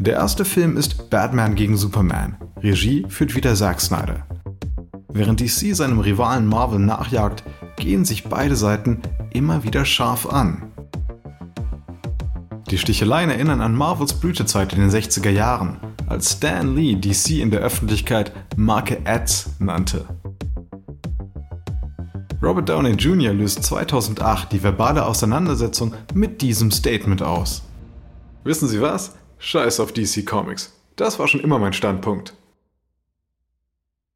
Der 0.01 0.15
erste 0.15 0.47
Film 0.47 0.79
ist 0.79 1.11
Batman 1.11 1.55
gegen 1.55 1.77
Superman. 1.77 2.39
Regie 2.63 3.05
führt 3.11 3.37
wieder 3.37 3.55
Zack 3.55 3.83
Snyder. 3.83 4.27
Während 5.13 5.41
DC 5.41 5.77
seinem 5.77 5.99
Rivalen 5.99 6.47
Marvel 6.47 6.79
nachjagt, 6.79 7.45
gehen 7.77 8.07
sich 8.07 8.25
beide 8.25 8.57
Seiten 8.57 9.03
immer 9.35 9.63
wieder 9.63 9.85
scharf 9.85 10.27
an. 10.27 10.73
Die 12.71 12.79
Sticheleien 12.79 13.29
erinnern 13.29 13.61
an 13.61 13.75
Marvels 13.75 14.15
Blütezeit 14.15 14.73
in 14.73 14.81
den 14.81 14.89
60er 14.89 15.29
Jahren, 15.29 15.77
als 16.07 16.33
Stan 16.33 16.75
Lee 16.75 16.95
DC 16.95 17.33
in 17.33 17.51
der 17.51 17.61
Öffentlichkeit 17.61 18.33
Marke 18.57 19.01
Ads 19.05 19.57
nannte. 19.59 20.07
Robert 22.43 22.71
Downey 22.71 22.93
Jr. 22.93 23.35
löst 23.35 23.65
2008 23.65 24.51
die 24.51 24.63
verbale 24.63 25.05
Auseinandersetzung 25.05 25.93
mit 26.15 26.41
diesem 26.41 26.71
Statement 26.71 27.21
aus. 27.21 27.65
Wissen 28.45 28.67
Sie 28.67 28.81
was? 28.81 29.13
Scheiß 29.41 29.81
auf 29.81 29.93
DC 29.93 30.25
Comics. 30.27 30.79
Das 30.97 31.19
war 31.19 31.27
schon 31.27 31.41
immer 31.41 31.59
mein 31.59 31.73
Standpunkt. 31.73 32.35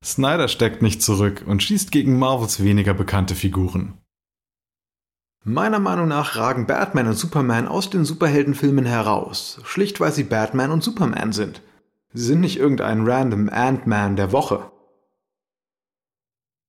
Snyder 0.05 0.49
steckt 0.49 0.83
nicht 0.83 1.03
zurück 1.03 1.45
und 1.47 1.63
schießt 1.63 1.91
gegen 1.91 2.19
Marvels 2.19 2.63
weniger 2.63 2.93
bekannte 2.93 3.35
Figuren. 3.35 3.95
Meiner 5.43 5.79
Meinung 5.79 6.09
nach 6.09 6.37
ragen 6.37 6.67
Batman 6.67 7.07
und 7.07 7.15
Superman 7.15 7.67
aus 7.67 7.89
den 7.89 8.05
Superheldenfilmen 8.05 8.85
heraus, 8.85 9.61
schlicht 9.65 9.99
weil 9.99 10.13
sie 10.13 10.25
Batman 10.25 10.71
und 10.71 10.85
Superman 10.85 11.33
sind. 11.33 11.63
Sie 12.13 12.25
sind 12.25 12.41
nicht 12.41 12.59
irgendein 12.59 13.07
random 13.07 13.49
Ant-Man 13.49 14.17
der 14.17 14.31
Woche. 14.33 14.71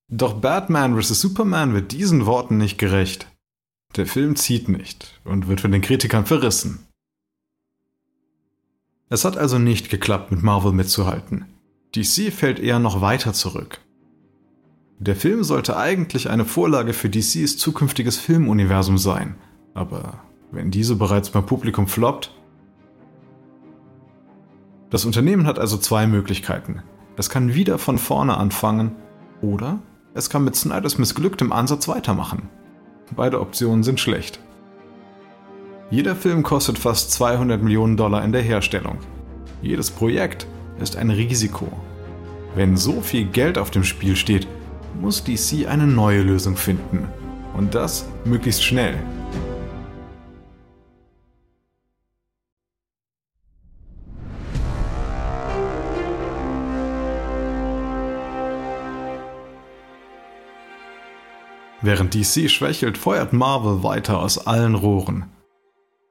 Doch 0.08 0.40
Batman 0.40 1.00
vs. 1.00 1.20
Superman 1.20 1.74
wird 1.74 1.92
diesen 1.92 2.24
Worten 2.24 2.56
nicht 2.56 2.78
gerecht. 2.78 3.26
Der 3.96 4.06
Film 4.06 4.34
zieht 4.36 4.68
nicht 4.68 5.20
und 5.24 5.46
wird 5.46 5.60
von 5.60 5.72
den 5.72 5.82
Kritikern 5.82 6.24
verrissen. 6.24 6.85
Es 9.08 9.24
hat 9.24 9.36
also 9.36 9.58
nicht 9.58 9.88
geklappt, 9.88 10.32
mit 10.32 10.42
Marvel 10.42 10.72
mitzuhalten. 10.72 11.44
DC 11.94 12.32
fällt 12.32 12.58
eher 12.58 12.80
noch 12.80 13.00
weiter 13.00 13.32
zurück. 13.32 13.80
Der 14.98 15.14
Film 15.14 15.44
sollte 15.44 15.76
eigentlich 15.76 16.28
eine 16.28 16.44
Vorlage 16.44 16.92
für 16.92 17.08
DCs 17.08 17.58
zukünftiges 17.58 18.16
Filmuniversum 18.16 18.98
sein, 18.98 19.36
aber 19.74 20.20
wenn 20.50 20.70
diese 20.70 20.96
bereits 20.96 21.30
beim 21.30 21.46
Publikum 21.46 21.86
floppt. 21.86 22.32
Das 24.90 25.04
Unternehmen 25.04 25.46
hat 25.46 25.58
also 25.58 25.76
zwei 25.76 26.06
Möglichkeiten. 26.06 26.82
Es 27.16 27.30
kann 27.30 27.54
wieder 27.54 27.78
von 27.78 27.98
vorne 27.98 28.36
anfangen 28.36 28.96
oder 29.40 29.80
es 30.14 30.30
kann 30.30 30.44
mit 30.44 30.56
Snyders 30.56 30.98
missglücktem 30.98 31.52
Ansatz 31.52 31.88
weitermachen. 31.88 32.48
Beide 33.14 33.40
Optionen 33.40 33.84
sind 33.84 34.00
schlecht. 34.00 34.40
Jeder 35.88 36.16
Film 36.16 36.42
kostet 36.42 36.80
fast 36.80 37.12
200 37.12 37.62
Millionen 37.62 37.96
Dollar 37.96 38.24
in 38.24 38.32
der 38.32 38.42
Herstellung. 38.42 38.98
Jedes 39.62 39.88
Projekt 39.88 40.48
ist 40.80 40.96
ein 40.96 41.10
Risiko. 41.10 41.68
Wenn 42.56 42.76
so 42.76 43.00
viel 43.00 43.24
Geld 43.24 43.56
auf 43.56 43.70
dem 43.70 43.84
Spiel 43.84 44.16
steht, 44.16 44.48
muss 45.00 45.22
DC 45.22 45.68
eine 45.68 45.86
neue 45.86 46.22
Lösung 46.22 46.56
finden. 46.56 47.06
Und 47.56 47.76
das 47.76 48.04
möglichst 48.24 48.64
schnell. 48.64 48.96
Während 61.80 62.12
DC 62.14 62.50
schwächelt, 62.50 62.98
feuert 62.98 63.32
Marvel 63.32 63.84
weiter 63.84 64.18
aus 64.18 64.48
allen 64.48 64.74
Rohren. 64.74 65.35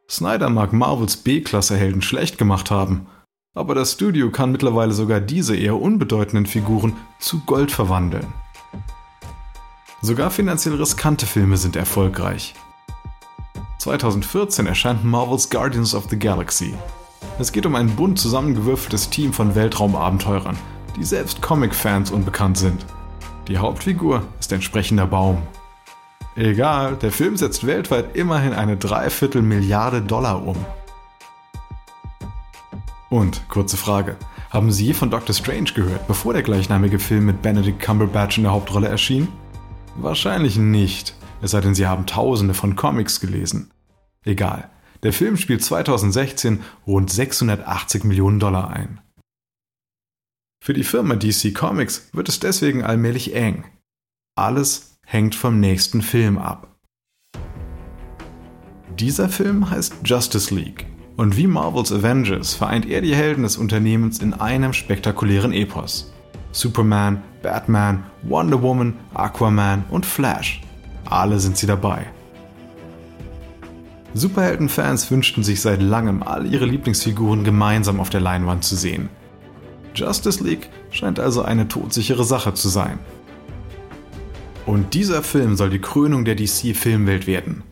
Snyder 0.09 0.49
mag 0.49 0.71
Marvels 0.71 1.17
B-Klasse-Helden 1.17 2.01
schlecht 2.01 2.37
gemacht 2.37 2.69
haben, 2.69 3.07
aber 3.55 3.73
das 3.73 3.93
Studio 3.93 4.29
kann 4.29 4.51
mittlerweile 4.51 4.91
sogar 4.91 5.19
diese 5.19 5.55
eher 5.55 5.81
unbedeutenden 5.81 6.45
Figuren 6.45 6.93
zu 7.19 7.39
Gold 7.45 7.71
verwandeln. 7.71 8.27
Sogar 10.01 10.29
finanziell 10.29 10.75
riskante 10.75 11.25
Filme 11.25 11.57
sind 11.57 11.75
erfolgreich. 11.75 12.53
2014 13.79 14.67
erscheint 14.67 15.03
Marvels 15.03 15.49
Guardians 15.49 15.95
of 15.95 16.07
the 16.09 16.19
Galaxy. 16.19 16.75
Es 17.39 17.51
geht 17.51 17.65
um 17.65 17.75
ein 17.75 17.95
bunt 17.95 18.19
zusammengewürfeltes 18.19 19.09
Team 19.09 19.33
von 19.33 19.55
Weltraumabenteurern, 19.55 20.57
die 20.95 21.03
selbst 21.03 21.41
Comic-Fans 21.41 22.11
unbekannt 22.11 22.57
sind. 22.57 22.85
Die 23.47 23.57
Hauptfigur 23.57 24.23
ist 24.39 24.51
entsprechender 24.51 25.07
Baum. 25.07 25.41
Egal, 26.37 26.97
der 26.97 27.13
Film 27.13 27.37
setzt 27.37 27.65
weltweit 27.65 28.17
immerhin 28.17 28.53
eine 28.53 28.75
Dreiviertel 28.75 29.41
Milliarde 29.41 30.01
Dollar 30.01 30.45
um. 30.45 30.57
Und, 33.09 33.47
kurze 33.47 33.77
Frage, 33.77 34.17
haben 34.49 34.69
Sie 34.73 34.93
von 34.93 35.09
Doctor 35.09 35.33
Strange 35.33 35.71
gehört, 35.73 36.07
bevor 36.07 36.33
der 36.33 36.43
gleichnamige 36.43 36.99
Film 36.99 37.27
mit 37.27 37.41
Benedict 37.41 37.79
Cumberbatch 37.79 38.37
in 38.37 38.43
der 38.43 38.51
Hauptrolle 38.51 38.89
erschien? 38.89 39.29
Wahrscheinlich 39.95 40.57
nicht, 40.57 41.15
es 41.41 41.51
sei 41.51 41.61
denn, 41.61 41.73
Sie 41.73 41.87
haben 41.87 42.05
tausende 42.05 42.53
von 42.53 42.75
Comics 42.75 43.21
gelesen. 43.21 43.71
Egal, 44.25 44.69
der 45.03 45.13
Film 45.13 45.37
spielt 45.37 45.63
2016 45.63 46.63
rund 46.85 47.09
680 47.09 48.03
Millionen 48.03 48.41
Dollar 48.41 48.71
ein. 48.71 48.99
Für 50.61 50.73
die 50.73 50.83
Firma 50.83 51.15
DC 51.15 51.53
Comics 51.53 52.09
wird 52.11 52.27
es 52.27 52.41
deswegen 52.41 52.83
allmählich 52.83 53.33
eng. 53.33 53.63
Alles 54.35 54.94
hängt 55.05 55.35
vom 55.35 55.59
nächsten 55.59 56.01
Film 56.01 56.37
ab. 56.37 56.75
Dieser 58.99 59.29
Film 59.29 59.69
heißt 59.69 59.95
Justice 60.03 60.53
League 60.53 60.87
Und 61.15 61.37
wie 61.37 61.47
Marvels 61.47 61.91
Avengers 61.91 62.55
vereint 62.55 62.87
er 62.87 63.01
die 63.01 63.15
Helden 63.15 63.43
des 63.43 63.57
Unternehmens 63.57 64.19
in 64.19 64.33
einem 64.33 64.73
spektakulären 64.73 65.53
Epos. 65.53 66.11
Superman, 66.51 67.21
Batman, 67.43 68.03
Wonder 68.23 68.61
Woman, 68.61 68.93
Aquaman 69.13 69.83
und 69.89 70.05
Flash. 70.05 70.61
Alle 71.05 71.39
sind 71.39 71.57
sie 71.57 71.67
dabei. 71.67 72.07
Superheldenfans 74.13 75.11
wünschten 75.11 75.43
sich 75.43 75.59
seit 75.59 75.81
langem, 75.81 76.23
all 76.23 76.51
ihre 76.51 76.65
Lieblingsfiguren 76.65 77.43
gemeinsam 77.43 77.99
auf 77.99 78.09
der 78.09 78.21
Leinwand 78.21 78.63
zu 78.63 78.77
sehen. 78.77 79.09
Justice 79.93 80.41
League 80.41 80.69
scheint 80.89 81.19
also 81.19 81.41
eine 81.41 81.67
todsichere 81.67 82.23
Sache 82.23 82.53
zu 82.53 82.69
sein. 82.69 82.99
Und 84.65 84.93
dieser 84.93 85.21
Film 85.21 85.55
soll 85.55 85.69
die 85.69 85.79
Krönung 85.79 86.25
der 86.25 86.35
DC-Filmwelt 86.35 87.27
werden. 87.27 87.63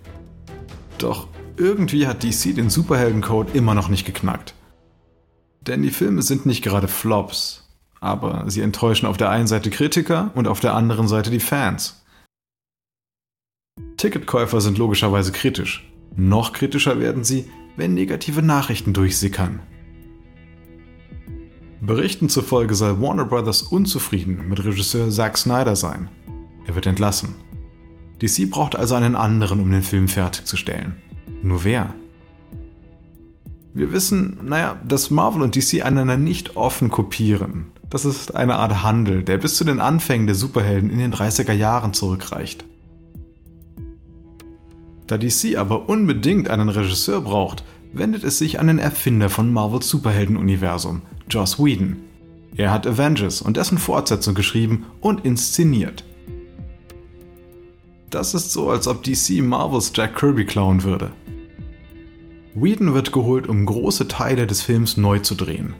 Doch 1.00 1.27
irgendwie 1.57 2.07
hat 2.07 2.23
DC 2.23 2.55
den 2.55 2.69
Superheldencode 2.69 3.55
immer 3.55 3.73
noch 3.73 3.89
nicht 3.89 4.05
geknackt. 4.05 4.53
Denn 5.62 5.81
die 5.81 5.91
Filme 5.91 6.21
sind 6.21 6.45
nicht 6.45 6.63
gerade 6.63 6.88
Flops, 6.88 7.69
aber 8.00 8.50
sie 8.50 8.62
enttäuschen 8.62 9.07
auf 9.07 9.17
der 9.17 9.29
einen 9.29 9.47
Seite 9.47 9.69
Kritiker 9.69 10.31
und 10.35 10.47
auf 10.47 10.59
der 10.59 10.75
anderen 10.75 11.07
Seite 11.07 11.31
die 11.31 11.39
Fans. 11.39 12.03
Ticketkäufer 13.97 14.62
sind 14.62 14.77
logischerweise 14.77 15.31
kritisch. 15.31 15.89
Noch 16.15 16.53
kritischer 16.53 17.00
werden 17.00 17.23
sie, 17.23 17.50
wenn 17.75 17.93
negative 17.93 18.41
Nachrichten 18.41 18.93
durchsickern. 18.93 19.62
Berichten 21.81 22.29
zufolge 22.29 22.75
soll 22.75 23.01
Warner 23.01 23.25
Bros. 23.25 23.62
unzufrieden 23.63 24.47
mit 24.47 24.63
Regisseur 24.63 25.09
Zack 25.09 25.38
Snyder 25.38 25.75
sein. 25.75 26.09
Er 26.65 26.75
wird 26.75 26.86
entlassen. 26.86 27.36
DC 28.22 28.50
braucht 28.50 28.75
also 28.75 28.96
einen 28.96 29.15
anderen, 29.15 29.60
um 29.60 29.70
den 29.72 29.84
Film 29.84 30.08
fertigzustellen. 30.08 30.96
Nur 31.41 31.63
wer? 31.63 31.93
Wir 33.74 33.91
wissen, 33.91 34.38
naja, 34.43 34.79
dass 34.88 35.10
Marvel 35.10 35.41
und 35.41 35.55
DC 35.55 35.84
einander 35.84 36.15
nicht 36.15 36.55
offen 36.55 36.89
kopieren. 36.89 37.65
Das 37.89 38.05
ist 38.05 38.36
eine 38.36 38.55
Art 38.55 38.84
Handel, 38.84 39.24
der 39.24 39.38
bis 39.38 39.55
zu 39.55 39.63
den 39.63 39.79
Anfängen 39.79 40.27
der 40.27 40.36
Superhelden 40.36 40.89
in 40.89 41.00
den 41.00 41.13
30er 41.13 41.53
Jahren 41.53 41.93
zurückreicht. 41.93 42.65
Da 45.08 45.17
DC 45.17 45.58
aber 45.58 45.89
unbedingt 45.89 46.50
einen 46.50 46.70
Regisseur 46.70 47.22
braucht, 47.22 47.63
wendet 47.93 48.24
es 48.24 48.38
sich 48.38 48.60
an 48.60 48.67
den 48.67 48.79
Erfinder 48.79 49.29
von 49.29 49.51
Marvels 49.51 49.89
Superheldenuniversum, 49.89 51.01
Joss 51.29 51.60
Whedon. 51.60 51.98
Er 52.55 52.72
hat 52.72 52.88
Avengers 52.88 53.41
und 53.41 53.58
dessen 53.58 53.77
Fortsetzung 53.77 54.34
geschrieben 54.36 54.86
und 55.01 55.25
inszeniert. 55.25 56.03
Das 58.13 58.36
ist 58.36 58.51
so, 58.51 58.70
als 58.70 58.88
ob 58.88 59.01
DC 59.01 59.41
Marvels 59.41 59.91
Jack 59.96 60.15
Kirby 60.15 60.46
klauen 60.46 60.84
würde. 60.84 61.12
Whedon 62.53 62.93
wird 62.93 63.12
geholt, 63.12 63.48
um 63.48 63.65
große 63.65 64.08
Teile 64.08 64.46
des 64.46 64.62
Films 64.62 64.98
neu 64.98 65.17
zu 65.17 65.34
drehen. 65.34 65.74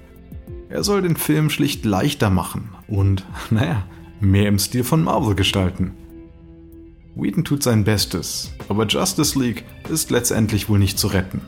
Er 0.68 0.84
soll 0.84 1.04
den 1.04 1.16
Film 1.16 1.52
schlicht 1.52 1.86
leichter 1.86 2.32
machen 2.32 2.70
und, 2.88 3.24
naja, 3.52 3.84
mehr 4.20 4.48
im 4.48 4.58
Stil 4.58 4.84
von 4.84 5.04
Marvel 5.04 5.36
gestalten. 5.36 5.94
Whedon 7.14 7.44
tut 7.44 7.62
sein 7.62 7.84
Bestes, 7.84 8.52
aber 8.68 8.88
Justice 8.88 9.38
League 9.38 9.64
ist 9.92 10.10
letztendlich 10.10 10.70
wohl 10.70 10.80
nicht 10.80 10.98
zu 10.98 11.10
retten. 11.10 11.42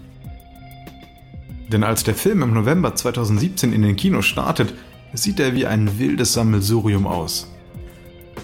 Denn 1.71 1.83
als 1.83 2.03
der 2.03 2.13
Film 2.13 2.43
im 2.43 2.53
November 2.53 2.93
2017 2.93 3.73
in 3.73 3.81
den 3.81 3.95
Kinos 3.95 4.27
startet, 4.27 4.75
sieht 5.13 5.39
er 5.39 5.55
wie 5.55 5.65
ein 5.65 5.97
wildes 5.97 6.33
Sammelsurium 6.33 7.07
aus. 7.07 7.54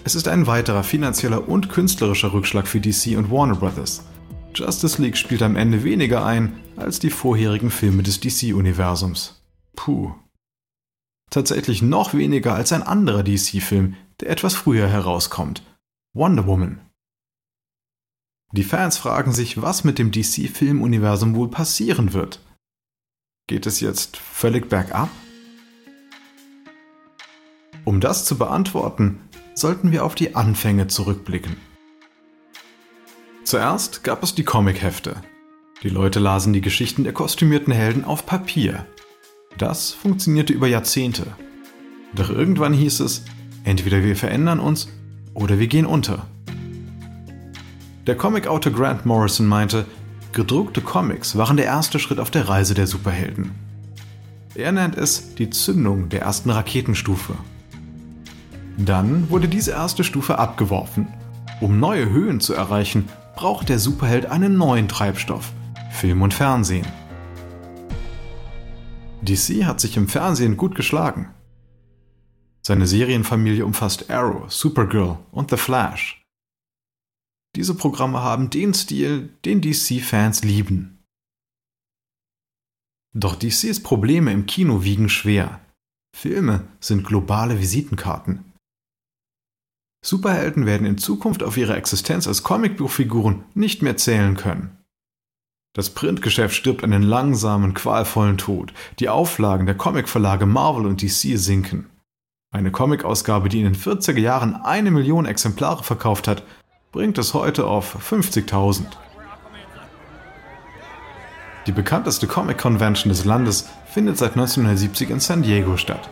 Es 0.04 0.16
ist 0.16 0.28
ein 0.28 0.48
weiterer 0.48 0.84
finanzieller 0.84 1.48
und 1.48 1.70
künstlerischer 1.70 2.34
Rückschlag 2.34 2.68
für 2.68 2.80
DC 2.80 3.18
und 3.18 3.30
Warner 3.30 3.56
Bros. 3.56 4.04
Justice 4.54 5.02
League 5.02 5.18
spielt 5.18 5.42
am 5.42 5.56
Ende 5.56 5.84
weniger 5.84 6.26
ein 6.26 6.60
als 6.76 7.00
die 7.00 7.10
vorherigen 7.10 7.70
Filme 7.70 8.04
des 8.04 8.20
DC-Universums. 8.20 9.42
Puh. 9.75 10.14
Tatsächlich 11.30 11.82
noch 11.82 12.14
weniger 12.14 12.56
als 12.56 12.74
ein 12.74 12.84
anderer 12.84 13.24
DC-Film, 13.24 13.96
der 14.20 14.30
etwas 14.30 14.54
früher 14.54 14.88
herauskommt. 14.88 15.64
Wonder 16.14 16.46
Woman. 16.46 16.82
Die 18.54 18.64
Fans 18.64 18.98
fragen 18.98 19.32
sich, 19.32 19.62
was 19.62 19.86
mit 19.86 19.98
dem 19.98 20.12
DC-Filmuniversum 20.12 21.36
wohl 21.36 21.50
passieren 21.50 22.12
wird. 22.12 22.42
Geht 23.48 23.66
es 23.66 23.80
jetzt 23.80 24.18
völlig 24.18 24.68
bergab? 24.68 25.10
Um 27.86 28.01
das 28.01 28.25
zu 28.25 28.38
beantworten, 28.38 29.22
sollten 29.53 29.92
wir 29.92 30.05
auf 30.05 30.16
die 30.16 30.35
Anfänge 30.35 30.87
zurückblicken. 30.87 31.57
Zuerst 33.44 34.03
gab 34.03 34.24
es 34.24 34.35
die 34.35 34.44
Comichefte. 34.44 35.16
Die 35.83 35.90
Leute 35.90 36.20
lasen 36.20 36.53
die 36.53 36.61
Geschichten 36.61 37.03
der 37.03 37.14
kostümierten 37.14 37.74
Helden 37.74 38.05
auf 38.05 38.25
Papier. 38.25 38.85
Das 39.57 39.92
funktionierte 39.92 40.53
über 40.53 40.68
Jahrzehnte. 40.68 41.27
Doch 42.14 42.29
irgendwann 42.29 42.74
hieß 42.74 43.00
es, 43.01 43.24
entweder 43.64 44.03
wir 44.03 44.16
verändern 44.16 44.59
uns 44.59 44.90
oder 45.33 45.59
wir 45.59 45.68
gehen 45.68 45.85
unter. 45.85 46.27
Der 48.07 48.16
Comicautor 48.16 48.72
Grant 48.72 49.05
Morrison 49.05 49.48
meinte, 49.48 49.85
gedruckte 50.33 50.81
Comics 50.81 51.35
waren 51.35 51.57
der 51.57 51.66
erste 51.66 52.00
Schritt 52.00 52.20
auf 52.20 52.31
der 52.31 52.48
Reise 52.48 52.74
der 52.74 52.87
Superhelden. 52.87 53.51
Er 54.55 54.72
nennt 54.72 54.98
es 54.98 55.35
die 55.35 55.50
Zündung 55.50 56.09
der 56.09 56.22
ersten 56.22 56.50
Raketenstufe. 56.50 57.35
Dann 58.85 59.29
wurde 59.29 59.48
diese 59.48 59.72
erste 59.72 60.03
Stufe 60.03 60.39
abgeworfen. 60.39 61.07
Um 61.59 61.79
neue 61.79 62.09
Höhen 62.09 62.39
zu 62.39 62.53
erreichen, 62.53 63.07
braucht 63.35 63.70
der 63.70 63.77
Superheld 63.77 64.25
einen 64.25 64.57
neuen 64.57 64.87
Treibstoff, 64.87 65.51
Film 65.91 66.24
und 66.24 66.33
Fernsehen. 66.33 66.87
DC 69.22 69.65
hat 69.65 69.79
sich 69.79 69.98
im 69.98 70.07
Fernsehen 70.07 70.57
gut 70.57 70.74
geschlagen. 70.74 71.31
Seine 72.63 72.87
Serienfamilie 72.87 73.65
umfasst 73.65 74.09
Arrow, 74.09 74.51
Supergirl 74.51 75.20
und 75.31 75.51
The 75.51 75.57
Flash. 75.57 76.25
Diese 77.55 77.75
Programme 77.75 78.22
haben 78.22 78.50
den 78.50 78.74
Stil, 78.74 79.29
den 79.46 79.61
DC-Fans 79.61 80.44
lieben. 80.44 81.03
Doch 83.13 83.35
DCs 83.35 83.83
Probleme 83.83 84.31
im 84.31 84.46
Kino 84.46 84.83
wiegen 84.83 85.09
schwer. 85.09 85.59
Filme 86.15 86.67
sind 86.79 87.05
globale 87.05 87.59
Visitenkarten. 87.59 88.50
Superhelden 90.03 90.66
werden 90.66 90.87
in 90.87 90.98
Zukunft 90.98 91.44
auf 91.44 91.57
ihre 91.57 91.75
Existenz 91.75 92.27
als 92.27 92.44
Comicbuchfiguren 92.44 93.44
nicht 93.53 93.81
mehr 93.81 93.98
zählen 93.98 94.35
können. 94.35 94.77
Das 95.74 95.92
Printgeschäft 95.92 96.55
stirbt 96.55 96.83
einen 96.83 97.03
langsamen, 97.03 97.74
qualvollen 97.74 98.37
Tod. 98.37 98.74
Die 99.00 99.07
Auflagen 99.07 99.66
der 99.66 99.75
Comicverlage 99.75 100.46
Marvel 100.46 100.85
und 100.85 101.01
DC 101.01 101.37
sinken. 101.37 101.90
Eine 102.53 102.72
Comicausgabe, 102.72 103.48
die 103.48 103.61
in 103.61 103.72
den 103.72 103.75
40er 103.75 104.20
Jahren 104.20 104.55
eine 104.55 104.92
Million 104.92 105.25
Exemplare 105.25 105.83
verkauft 105.83 106.27
hat, 106.27 106.44
bringt 106.92 107.18
es 107.18 107.33
heute 107.33 107.66
auf 107.66 108.11
50.000. 108.11 108.83
Die 111.68 111.72
bekannteste 111.72 112.27
Comic 112.27 112.57
Convention 112.57 113.09
des 113.09 113.24
Landes 113.24 113.70
findet 113.85 114.18
seit 114.18 114.31
1970 114.31 115.09
in 115.11 115.20
San 115.22 115.44
Diego 115.44 115.77
statt. 115.77 116.09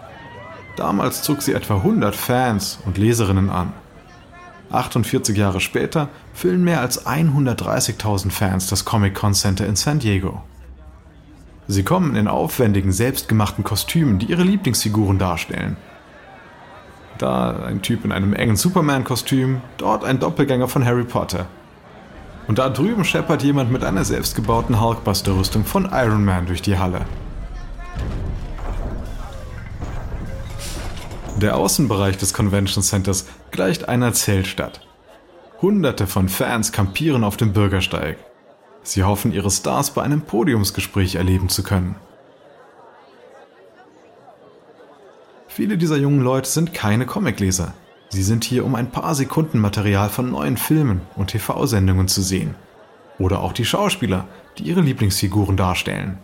Damals 0.80 1.22
zog 1.22 1.42
sie 1.42 1.54
etwa 1.54 1.76
100 1.76 2.16
Fans 2.16 2.80
und 2.86 2.98
Leserinnen 2.98 3.50
an. 3.50 3.74
48 4.72 5.38
Jahre 5.38 5.60
später 5.60 6.10
füllen 6.34 6.64
mehr 6.64 6.82
als 6.82 7.06
130.000 7.06 8.32
Fans 8.32 8.68
das 8.68 8.86
Comic 8.86 9.14
Con 9.14 9.34
Center 9.34 9.68
in 9.68 9.76
San 9.76 10.00
Diego. 10.00 10.42
Sie 11.68 11.84
kommen 11.84 12.16
in 12.16 12.28
aufwendigen, 12.28 12.92
selbstgemachten 12.92 13.64
Kostümen, 13.64 14.20
die 14.20 14.28
ihre 14.28 14.44
Lieblingsfiguren 14.44 15.20
darstellen 15.20 15.78
da 17.22 17.64
ein 17.66 17.82
Typ 17.82 18.06
in 18.06 18.12
einem 18.12 18.34
engen 18.34 18.56
Superman-Kostüm, 18.56 19.62
dort 19.78 20.04
ein 20.04 20.20
Doppelgänger 20.20 20.68
von 20.68 20.86
Harry 20.86 21.04
Potter. 21.04 21.46
Und 22.48 22.58
da 22.58 22.70
drüben 22.70 23.06
scheppert 23.06 23.44
jemand 23.44 23.72
mit 23.72 23.84
einer 23.84 24.04
selbstgebauten 24.04 24.82
Hulkbuster-Rüstung 24.82 25.66
von 25.66 25.90
Iron 25.92 26.26
Man 26.26 26.48
durch 26.48 26.62
die 26.62 26.78
Halle. 26.80 27.02
Der 31.40 31.56
Außenbereich 31.56 32.18
des 32.18 32.34
Convention 32.34 32.84
Centers 32.84 33.26
gleicht 33.52 33.88
einer 33.88 34.12
Zeltstadt. 34.12 34.86
Hunderte 35.62 36.06
von 36.06 36.28
Fans 36.28 36.74
kampieren 36.74 37.24
auf 37.24 37.38
dem 37.38 37.54
Bürgersteig. 37.54 38.18
Sie 38.84 39.06
hoffen, 39.06 39.32
ihre 39.32 39.50
Stars 39.50 39.92
bei 39.92 40.02
einem 40.02 40.20
Podiumsgespräch 40.22 41.16
erleben 41.16 41.48
zu 41.48 41.64
können. 41.64 41.96
Viele 45.48 45.78
dieser 45.78 45.96
jungen 45.96 46.20
Leute 46.20 46.50
sind 46.50 46.74
keine 46.74 47.06
Comicleser. 47.06 47.74
Sie 48.10 48.24
sind 48.24 48.44
hier, 48.44 48.66
um 48.66 48.76
ein 48.76 48.92
paar 48.92 49.16
Sekunden 49.16 49.60
Material 49.60 50.10
von 50.10 50.32
neuen 50.32 50.58
Filmen 50.58 51.02
und 51.16 51.28
TV-Sendungen 51.28 52.10
zu 52.10 52.22
sehen. 52.22 52.56
Oder 53.18 53.40
auch 53.40 53.54
die 53.54 53.66
Schauspieler, 53.66 54.28
die 54.58 54.64
ihre 54.64 54.82
Lieblingsfiguren 54.82 55.56
darstellen. 55.56 56.18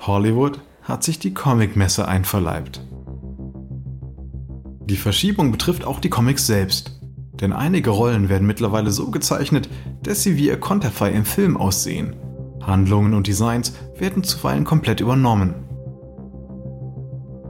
Hollywood 0.00 0.60
hat 0.86 1.02
sich 1.02 1.18
die 1.18 1.34
Comicmesse 1.34 2.06
einverleibt. 2.06 2.80
Die 4.84 4.96
Verschiebung 4.96 5.50
betrifft 5.50 5.84
auch 5.84 5.98
die 5.98 6.10
Comics 6.10 6.46
selbst. 6.46 7.00
Denn 7.40 7.52
einige 7.52 7.90
Rollen 7.90 8.28
werden 8.28 8.46
mittlerweile 8.46 8.90
so 8.90 9.10
gezeichnet, 9.10 9.68
dass 10.02 10.22
sie 10.22 10.36
wie 10.36 10.46
ihr 10.46 10.58
Konterfei 10.58 11.10
im 11.10 11.24
Film 11.24 11.56
aussehen. 11.56 12.16
Handlungen 12.62 13.14
und 13.14 13.26
Designs 13.26 13.74
werden 13.98 14.22
zuweilen 14.22 14.64
komplett 14.64 15.00
übernommen. 15.00 15.54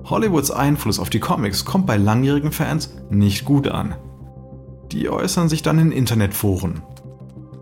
Hollywoods 0.08 0.50
Einfluss 0.50 0.98
auf 0.98 1.10
die 1.10 1.20
Comics 1.20 1.64
kommt 1.64 1.86
bei 1.86 1.96
langjährigen 1.96 2.52
Fans 2.52 2.94
nicht 3.10 3.44
gut 3.44 3.68
an. 3.68 3.94
Die 4.92 5.08
äußern 5.08 5.48
sich 5.48 5.62
dann 5.62 5.78
in 5.78 5.92
Internetforen. 5.92 6.82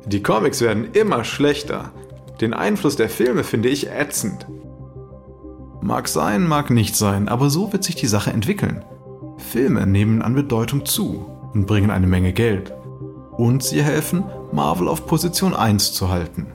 Die 0.07 0.23
Comics 0.23 0.61
werden 0.61 0.93
immer 0.93 1.25
schlechter. 1.25 1.93
Den 2.41 2.55
Einfluss 2.55 2.97
der 2.97 3.09
Filme 3.09 3.45
finde 3.45 3.71
ich 3.71 3.91
ätzend. 3.91 4.47
Mag 5.85 6.09
sein, 6.09 6.49
mag 6.49 6.71
nicht 6.71 6.97
sein, 6.97 7.29
aber 7.29 7.51
so 7.51 7.71
wird 7.75 7.85
sich 7.85 7.95
die 7.95 8.07
Sache 8.07 8.33
entwickeln. 8.33 8.83
Filme 9.37 9.87
nehmen 9.87 10.23
an 10.23 10.35
Bedeutung 10.35 10.87
zu 10.87 11.27
und 11.53 11.67
bringen 11.67 11.91
eine 11.91 12.07
Menge 12.07 12.33
Geld. 12.33 12.73
Und 13.37 13.63
sie 13.63 13.83
helfen, 13.83 14.25
Marvel 14.51 14.89
auf 14.89 15.07
Position 15.07 15.55
1 15.55 15.93
zu 15.93 16.09
halten. 16.09 16.47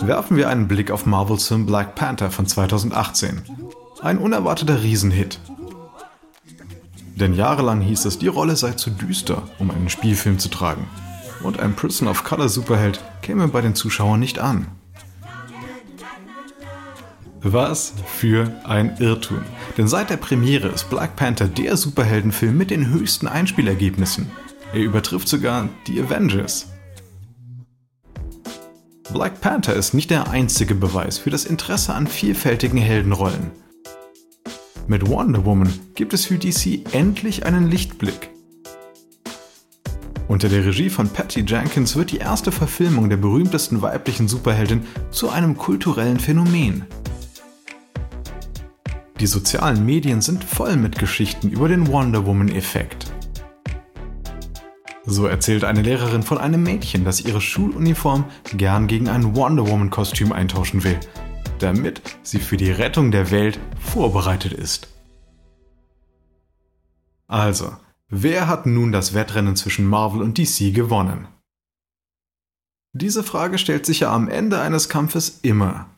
Werfen 0.00 0.36
wir 0.36 0.48
einen 0.48 0.68
Blick 0.68 0.92
auf 0.92 1.04
Marvels 1.04 1.48
Film 1.48 1.66
Black 1.66 1.96
Panther 1.96 2.30
von 2.30 2.46
2018. 2.46 3.42
Ein 4.00 4.18
unerwarteter 4.18 4.80
Riesenhit. 4.80 5.40
Denn 7.16 7.34
jahrelang 7.34 7.80
hieß 7.80 8.04
es, 8.04 8.20
die 8.20 8.28
Rolle 8.28 8.54
sei 8.54 8.74
zu 8.74 8.90
düster, 8.90 9.42
um 9.58 9.72
einen 9.72 9.88
Spielfilm 9.88 10.38
zu 10.38 10.50
tragen. 10.50 10.86
Und 11.42 11.60
ein 11.60 11.74
Prison 11.74 12.08
of 12.08 12.24
Color 12.24 12.48
Superheld 12.48 13.00
käme 13.22 13.48
bei 13.48 13.60
den 13.60 13.74
Zuschauern 13.74 14.20
nicht 14.20 14.38
an. 14.38 14.66
Was 17.40 17.92
für 18.06 18.52
ein 18.64 18.96
Irrtum. 18.98 19.42
Denn 19.76 19.86
seit 19.86 20.10
der 20.10 20.16
Premiere 20.16 20.68
ist 20.68 20.90
Black 20.90 21.14
Panther 21.14 21.46
der 21.46 21.76
Superheldenfilm 21.76 22.56
mit 22.56 22.70
den 22.70 22.90
höchsten 22.90 23.28
Einspielergebnissen. 23.28 24.30
Er 24.72 24.80
übertrifft 24.80 25.28
sogar 25.28 25.68
die 25.86 26.00
Avengers. 26.00 26.66
Black 29.12 29.40
Panther 29.40 29.74
ist 29.74 29.94
nicht 29.94 30.10
der 30.10 30.30
einzige 30.30 30.74
Beweis 30.74 31.16
für 31.18 31.30
das 31.30 31.44
Interesse 31.44 31.94
an 31.94 32.06
vielfältigen 32.06 32.78
Heldenrollen. 32.78 33.52
Mit 34.86 35.06
Wonder 35.06 35.44
Woman 35.44 35.72
gibt 35.94 36.12
es 36.14 36.26
für 36.26 36.38
DC 36.38 36.92
endlich 36.92 37.46
einen 37.46 37.70
Lichtblick. 37.70 38.30
Unter 40.28 40.50
der 40.50 40.64
Regie 40.66 40.90
von 40.90 41.08
Patty 41.08 41.40
Jenkins 41.40 41.96
wird 41.96 42.12
die 42.12 42.18
erste 42.18 42.52
Verfilmung 42.52 43.08
der 43.08 43.16
berühmtesten 43.16 43.80
weiblichen 43.80 44.28
Superheldin 44.28 44.82
zu 45.10 45.30
einem 45.30 45.56
kulturellen 45.56 46.20
Phänomen. 46.20 46.84
Die 49.20 49.26
sozialen 49.26 49.84
Medien 49.86 50.20
sind 50.20 50.44
voll 50.44 50.76
mit 50.76 50.98
Geschichten 50.98 51.48
über 51.48 51.66
den 51.66 51.88
Wonder 51.88 52.26
Woman-Effekt. 52.26 53.10
So 55.06 55.26
erzählt 55.26 55.64
eine 55.64 55.80
Lehrerin 55.80 56.22
von 56.22 56.36
einem 56.36 56.62
Mädchen, 56.62 57.06
das 57.06 57.22
ihre 57.22 57.40
Schuluniform 57.40 58.24
gern 58.54 58.86
gegen 58.86 59.08
ein 59.08 59.34
Wonder 59.34 59.66
Woman-Kostüm 59.66 60.32
eintauschen 60.32 60.84
will, 60.84 61.00
damit 61.58 62.02
sie 62.22 62.38
für 62.38 62.58
die 62.58 62.70
Rettung 62.70 63.10
der 63.10 63.30
Welt 63.30 63.58
vorbereitet 63.80 64.52
ist. 64.52 64.88
Also, 67.26 67.72
wer 68.08 68.48
hat 68.48 68.66
nun 68.66 68.92
das 68.92 69.14
Wettrennen 69.14 69.56
zwischen 69.56 69.86
Marvel 69.86 70.22
und 70.22 70.38
DC 70.38 70.74
gewonnen? 70.74 71.28
Diese 72.92 73.22
Frage 73.22 73.58
stellt 73.58 73.86
sich 73.86 74.00
ja 74.00 74.12
am 74.12 74.28
Ende 74.28 74.60
eines 74.60 74.88
Kampfes 74.88 75.40
immer. 75.42 75.88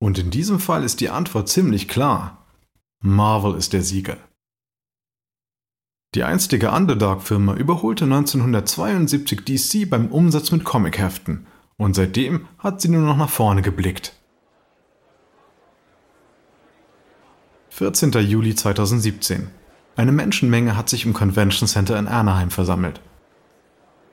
Und 0.00 0.18
in 0.18 0.30
diesem 0.30 0.60
Fall 0.60 0.84
ist 0.84 1.00
die 1.00 1.10
Antwort 1.10 1.48
ziemlich 1.48 1.88
klar. 1.88 2.46
Marvel 3.02 3.54
ist 3.54 3.72
der 3.72 3.82
Sieger. 3.82 4.18
Die 6.14 6.24
einstige 6.24 6.72
Underdog-Firma 6.72 7.54
überholte 7.54 8.04
1972 8.04 9.44
DC 9.44 9.88
beim 9.88 10.08
Umsatz 10.08 10.50
mit 10.50 10.64
Comicheften 10.64 11.46
und 11.76 11.94
seitdem 11.94 12.48
hat 12.58 12.80
sie 12.80 12.88
nur 12.88 13.02
noch 13.02 13.16
nach 13.16 13.30
vorne 13.30 13.62
geblickt. 13.62 14.14
14. 17.70 18.10
Juli 18.12 18.54
2017. 18.54 19.50
Eine 19.96 20.12
Menschenmenge 20.12 20.76
hat 20.76 20.88
sich 20.88 21.04
im 21.04 21.12
Convention 21.12 21.68
Center 21.68 21.98
in 21.98 22.08
Anaheim 22.08 22.50
versammelt. 22.50 23.00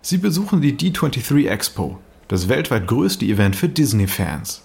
Sie 0.01 0.17
besuchen 0.17 0.61
die 0.61 0.73
D23 0.73 1.47
Expo, 1.47 1.99
das 2.27 2.49
weltweit 2.49 2.87
größte 2.87 3.25
Event 3.25 3.55
für 3.55 3.69
Disney-Fans. 3.69 4.63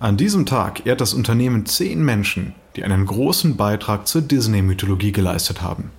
An 0.00 0.16
diesem 0.16 0.44
Tag 0.46 0.86
ehrt 0.86 1.00
das 1.00 1.14
Unternehmen 1.14 1.66
zehn 1.66 2.04
Menschen, 2.04 2.54
die 2.76 2.84
einen 2.84 3.06
großen 3.06 3.56
Beitrag 3.56 4.06
zur 4.06 4.22
Disney-Mythologie 4.22 5.12
geleistet 5.12 5.62
haben. 5.62 5.90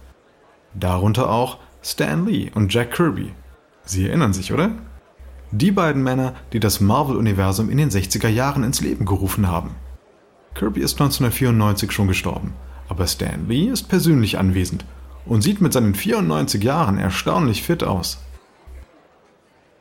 Darunter 0.73 1.29
auch 1.29 1.60
Stan 1.81 2.25
Lee 2.25 2.51
und 2.53 2.73
Jack 2.73 2.91
Kirby. 2.91 3.34
Sie 3.86 4.08
erinnern 4.08 4.34
sich, 4.34 4.51
oder? 4.51 4.71
Die 5.51 5.71
beiden 5.71 6.03
Männer, 6.03 6.34
die 6.51 6.60
das 6.60 6.81
Marvel-Universum 6.81 7.69
in 7.69 7.77
den 7.77 7.89
60er 7.89 8.27
Jahren 8.27 8.63
ins 8.63 8.81
Leben 8.81 9.05
gerufen 9.05 9.47
haben. 9.47 9.75
Kirby 10.53 10.81
ist 10.81 10.93
1994 10.93 11.91
schon 11.91 12.08
gestorben, 12.08 12.53
aber 12.88 13.08
Stan 13.08 13.48
Lee 13.48 13.67
ist 13.67 13.89
persönlich 13.89 14.38
anwesend 14.38 14.86
und 15.26 15.41
sieht 15.41 15.62
mit 15.62 15.74
seinen 15.74 15.95
94 15.95 16.63
Jahren 16.63 16.98
erstaunlich 16.98 17.63
fit 17.63 17.84
aus. 17.84 18.19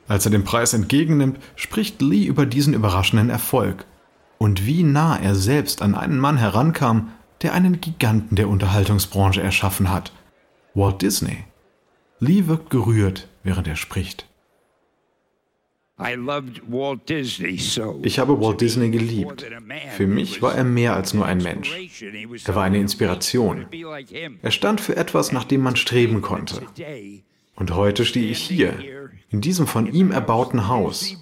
Als 0.08 0.24
er 0.26 0.30
den 0.30 0.44
Preis 0.44 0.74
entgegennimmt, 0.74 1.38
spricht 1.56 2.02
Lee 2.02 2.24
über 2.24 2.46
diesen 2.46 2.74
überraschenden 2.74 3.30
Erfolg 3.30 3.86
und 4.38 4.66
wie 4.66 4.82
nah 4.82 5.16
er 5.16 5.34
selbst 5.34 5.80
an 5.80 5.94
einen 5.94 6.18
Mann 6.18 6.36
herankam, 6.36 7.12
der 7.42 7.54
einen 7.54 7.80
Giganten 7.80 8.36
der 8.36 8.48
Unterhaltungsbranche 8.48 9.42
erschaffen 9.42 9.90
hat. 9.90 10.12
Walt 10.74 11.02
Disney. 11.02 11.44
Lee 12.20 12.46
wirkt 12.46 12.70
gerührt, 12.70 13.28
während 13.42 13.68
er 13.68 13.76
spricht. 13.76 14.26
Ich 15.96 16.18
habe 18.18 18.40
Walt 18.40 18.60
Disney 18.60 18.90
geliebt. 18.90 19.46
Für 19.96 20.06
mich 20.08 20.42
war 20.42 20.54
er 20.54 20.64
mehr 20.64 20.96
als 20.96 21.14
nur 21.14 21.24
ein 21.24 21.38
Mensch. 21.38 21.70
Er 22.44 22.54
war 22.54 22.64
eine 22.64 22.78
Inspiration. 22.78 23.66
Er 24.42 24.50
stand 24.50 24.80
für 24.80 24.96
etwas, 24.96 25.30
nach 25.30 25.44
dem 25.44 25.60
man 25.60 25.76
streben 25.76 26.20
konnte. 26.20 26.62
Und 27.54 27.74
heute 27.74 28.04
stehe 28.04 28.28
ich 28.28 28.38
hier, 28.38 29.10
in 29.30 29.40
diesem 29.40 29.68
von 29.68 29.92
ihm 29.92 30.10
erbauten 30.10 30.66
Haus. 30.66 31.16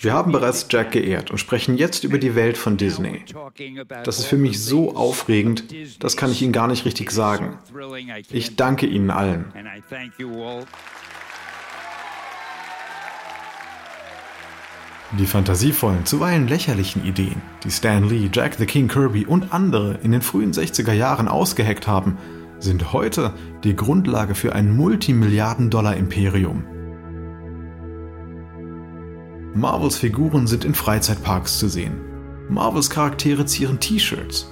Wir 0.00 0.12
haben 0.12 0.32
bereits 0.32 0.66
Jack 0.68 0.92
geehrt 0.92 1.30
und 1.30 1.38
sprechen 1.38 1.78
jetzt 1.78 2.04
über 2.04 2.18
die 2.18 2.34
Welt 2.34 2.58
von 2.58 2.76
Disney. 2.76 3.24
Das 4.04 4.18
ist 4.18 4.26
für 4.26 4.36
mich 4.36 4.62
so 4.62 4.96
aufregend, 4.96 5.72
das 6.00 6.16
kann 6.16 6.30
ich 6.30 6.42
Ihnen 6.42 6.52
gar 6.52 6.66
nicht 6.66 6.84
richtig 6.84 7.10
sagen. 7.10 7.58
Ich 8.30 8.56
danke 8.56 8.86
Ihnen 8.86 9.10
allen. 9.10 9.52
Die 15.18 15.26
fantasievollen, 15.26 16.04
zuweilen 16.04 16.48
lächerlichen 16.48 17.04
Ideen, 17.04 17.40
die 17.62 17.70
Stan 17.70 18.02
Lee, 18.02 18.28
Jack 18.32 18.54
the 18.54 18.66
King 18.66 18.88
Kirby 18.88 19.26
und 19.26 19.52
andere 19.52 20.00
in 20.02 20.10
den 20.10 20.22
frühen 20.22 20.52
60er 20.52 20.92
Jahren 20.92 21.28
ausgeheckt 21.28 21.86
haben, 21.86 22.18
sind 22.58 22.92
heute 22.92 23.32
die 23.62 23.76
Grundlage 23.76 24.34
für 24.34 24.56
ein 24.56 24.74
Multimilliarden-Dollar-Imperium. 24.76 26.64
Marvels 29.54 29.98
Figuren 29.98 30.48
sind 30.48 30.64
in 30.64 30.74
Freizeitparks 30.74 31.60
zu 31.60 31.68
sehen. 31.68 32.00
Marvels 32.48 32.90
Charaktere 32.90 33.46
zieren 33.46 33.78
T-Shirts. 33.78 34.50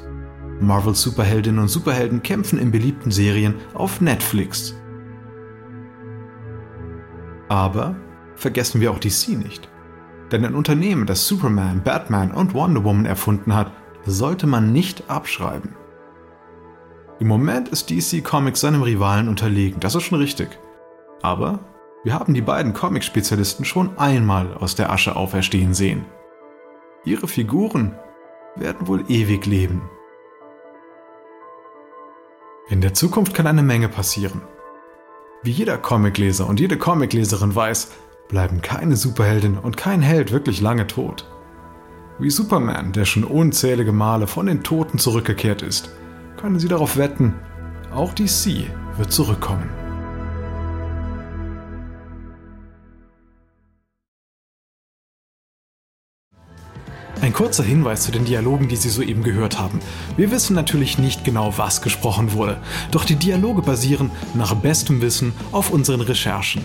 Marvels 0.61 1.03
Superheldinnen 1.03 1.59
und 1.59 1.69
Superhelden 1.69 2.23
kämpfen 2.23 2.61
in 2.61 2.71
beliebten 2.71 3.11
Serien 3.11 3.57
auf 3.75 4.01
Netflix. 4.01 4.77
Aber 7.49 7.97
vergessen 8.37 8.81
wir 8.81 8.93
auch 8.93 9.01
DC 9.01 9.31
nicht. 9.31 9.72
Denn 10.33 10.47
ein 10.47 10.55
Unternehmen, 10.55 11.05
das 11.05 11.29
Superman, 11.29 11.83
Batman 11.83 12.33
und 12.33 12.55
Wonder 12.55 12.83
Woman 12.85 13.05
erfunden 13.05 13.55
hat, 13.55 13.71
sollte 14.07 14.47
man 14.47 14.73
nicht 14.73 15.11
abschreiben. 15.11 15.77
Im 17.21 17.29
Moment 17.29 17.69
ist 17.69 17.91
DC 17.91 18.25
Comics 18.25 18.61
seinem 18.61 18.83
Rivalen 18.83 19.29
unterlegen, 19.29 19.79
das 19.79 19.95
ist 19.95 20.05
schon 20.05 20.19
richtig. 20.19 20.59
Aber 21.21 21.61
wir 22.03 22.15
haben 22.15 22.35
die 22.35 22.41
beiden 22.41 22.73
Comic-Spezialisten 22.73 23.65
schon 23.65 23.97
einmal 23.99 24.55
aus 24.55 24.75
der 24.75 24.91
Asche 24.91 25.15
auferstehen 25.15 25.75
sehen. 25.75 26.05
Ihre 27.05 27.29
Figuren 27.29 27.95
werden 28.57 28.89
wohl 28.89 29.05
ewig 29.09 29.47
leben. 29.47 29.83
In 32.69 32.81
der 32.81 32.95
Zukunft 32.95 33.35
kann 33.35 33.47
eine 33.47 33.63
Menge 33.63 33.89
passieren. 33.89 34.41
Wie 35.43 35.51
jeder 35.51 35.77
Comicleser 35.77 36.49
und 36.49 36.59
jede 36.59 36.79
Comicleserin 36.79 37.55
weiß, 37.55 37.91
bleiben 38.33 38.63
keine 38.63 38.97
Superheldin 38.97 39.59
und 39.59 39.77
kein 39.77 40.01
Held 40.01 40.33
wirklich 40.33 40.61
lange 40.61 40.89
tot. 40.89 41.29
Wie 42.19 42.31
Superman, 42.31 42.93
der 42.93 43.05
schon 43.05 43.25
unzählige 43.25 43.93
Male 43.93 44.27
von 44.27 44.47
den 44.47 44.63
Toten 44.63 44.99
zurückgekehrt 44.99 45.63
ist, 45.63 45.91
können 46.39 46.59
Sie 46.59 46.67
darauf 46.67 46.97
wetten, 46.97 47.35
auch 47.95 48.15
DC 48.15 48.65
wird 48.97 49.13
zurückkommen. 49.13 49.69
Ein 57.21 57.35
kurzer 57.35 57.63
Hinweis 57.63 58.03
zu 58.03 58.13
den 58.13 58.25
Dialogen, 58.25 58.67
die 58.69 58.77
Sie 58.77 58.89
soeben 58.89 59.23
gehört 59.23 59.59
haben. 59.61 59.79
Wir 60.17 60.31
wissen 60.31 60.57
natürlich 60.57 60.99
nicht 60.99 61.23
genau, 61.23 61.59
was 61.59 61.83
gesprochen 61.83 62.33
wurde, 62.33 62.57
doch 62.91 63.05
die 63.05 63.17
Dialoge 63.17 63.61
basieren 63.61 64.11
nach 64.35 64.55
bestem 64.55 65.03
Wissen 65.03 65.35
auf 65.53 65.71
unseren 65.71 66.01
Recherchen. 66.01 66.65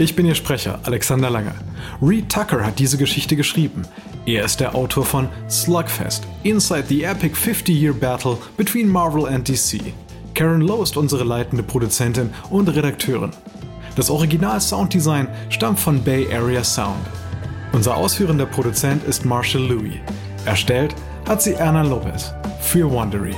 Ich 0.00 0.14
bin 0.14 0.26
Ihr 0.26 0.36
Sprecher, 0.36 0.78
Alexander 0.84 1.28
Lange. 1.28 1.52
Reed 2.00 2.30
Tucker 2.30 2.64
hat 2.64 2.78
diese 2.78 2.96
Geschichte 2.96 3.34
geschrieben. 3.34 3.82
Er 4.26 4.44
ist 4.44 4.60
der 4.60 4.76
Autor 4.76 5.04
von 5.04 5.28
Slugfest, 5.50 6.24
Inside 6.44 6.84
the 6.88 7.02
Epic 7.02 7.34
50-Year 7.34 7.92
Battle 7.92 8.38
between 8.56 8.86
Marvel 8.88 9.26
and 9.26 9.48
DC. 9.48 9.80
Karen 10.34 10.60
Lowe 10.60 10.84
ist 10.84 10.96
unsere 10.96 11.24
leitende 11.24 11.64
Produzentin 11.64 12.30
und 12.48 12.68
Redakteurin. 12.68 13.32
Das 13.96 14.08
Original-Sounddesign 14.08 15.26
stammt 15.50 15.80
von 15.80 16.00
Bay 16.04 16.32
Area 16.32 16.62
Sound. 16.62 17.04
Unser 17.72 17.96
ausführender 17.96 18.46
Produzent 18.46 19.02
ist 19.02 19.24
Marshall 19.24 19.62
Louis. 19.62 19.96
Erstellt 20.44 20.94
hat 21.26 21.42
sie 21.42 21.54
Erna 21.54 21.82
Lopez 21.82 22.32
für 22.60 22.88
Wondery. 22.88 23.34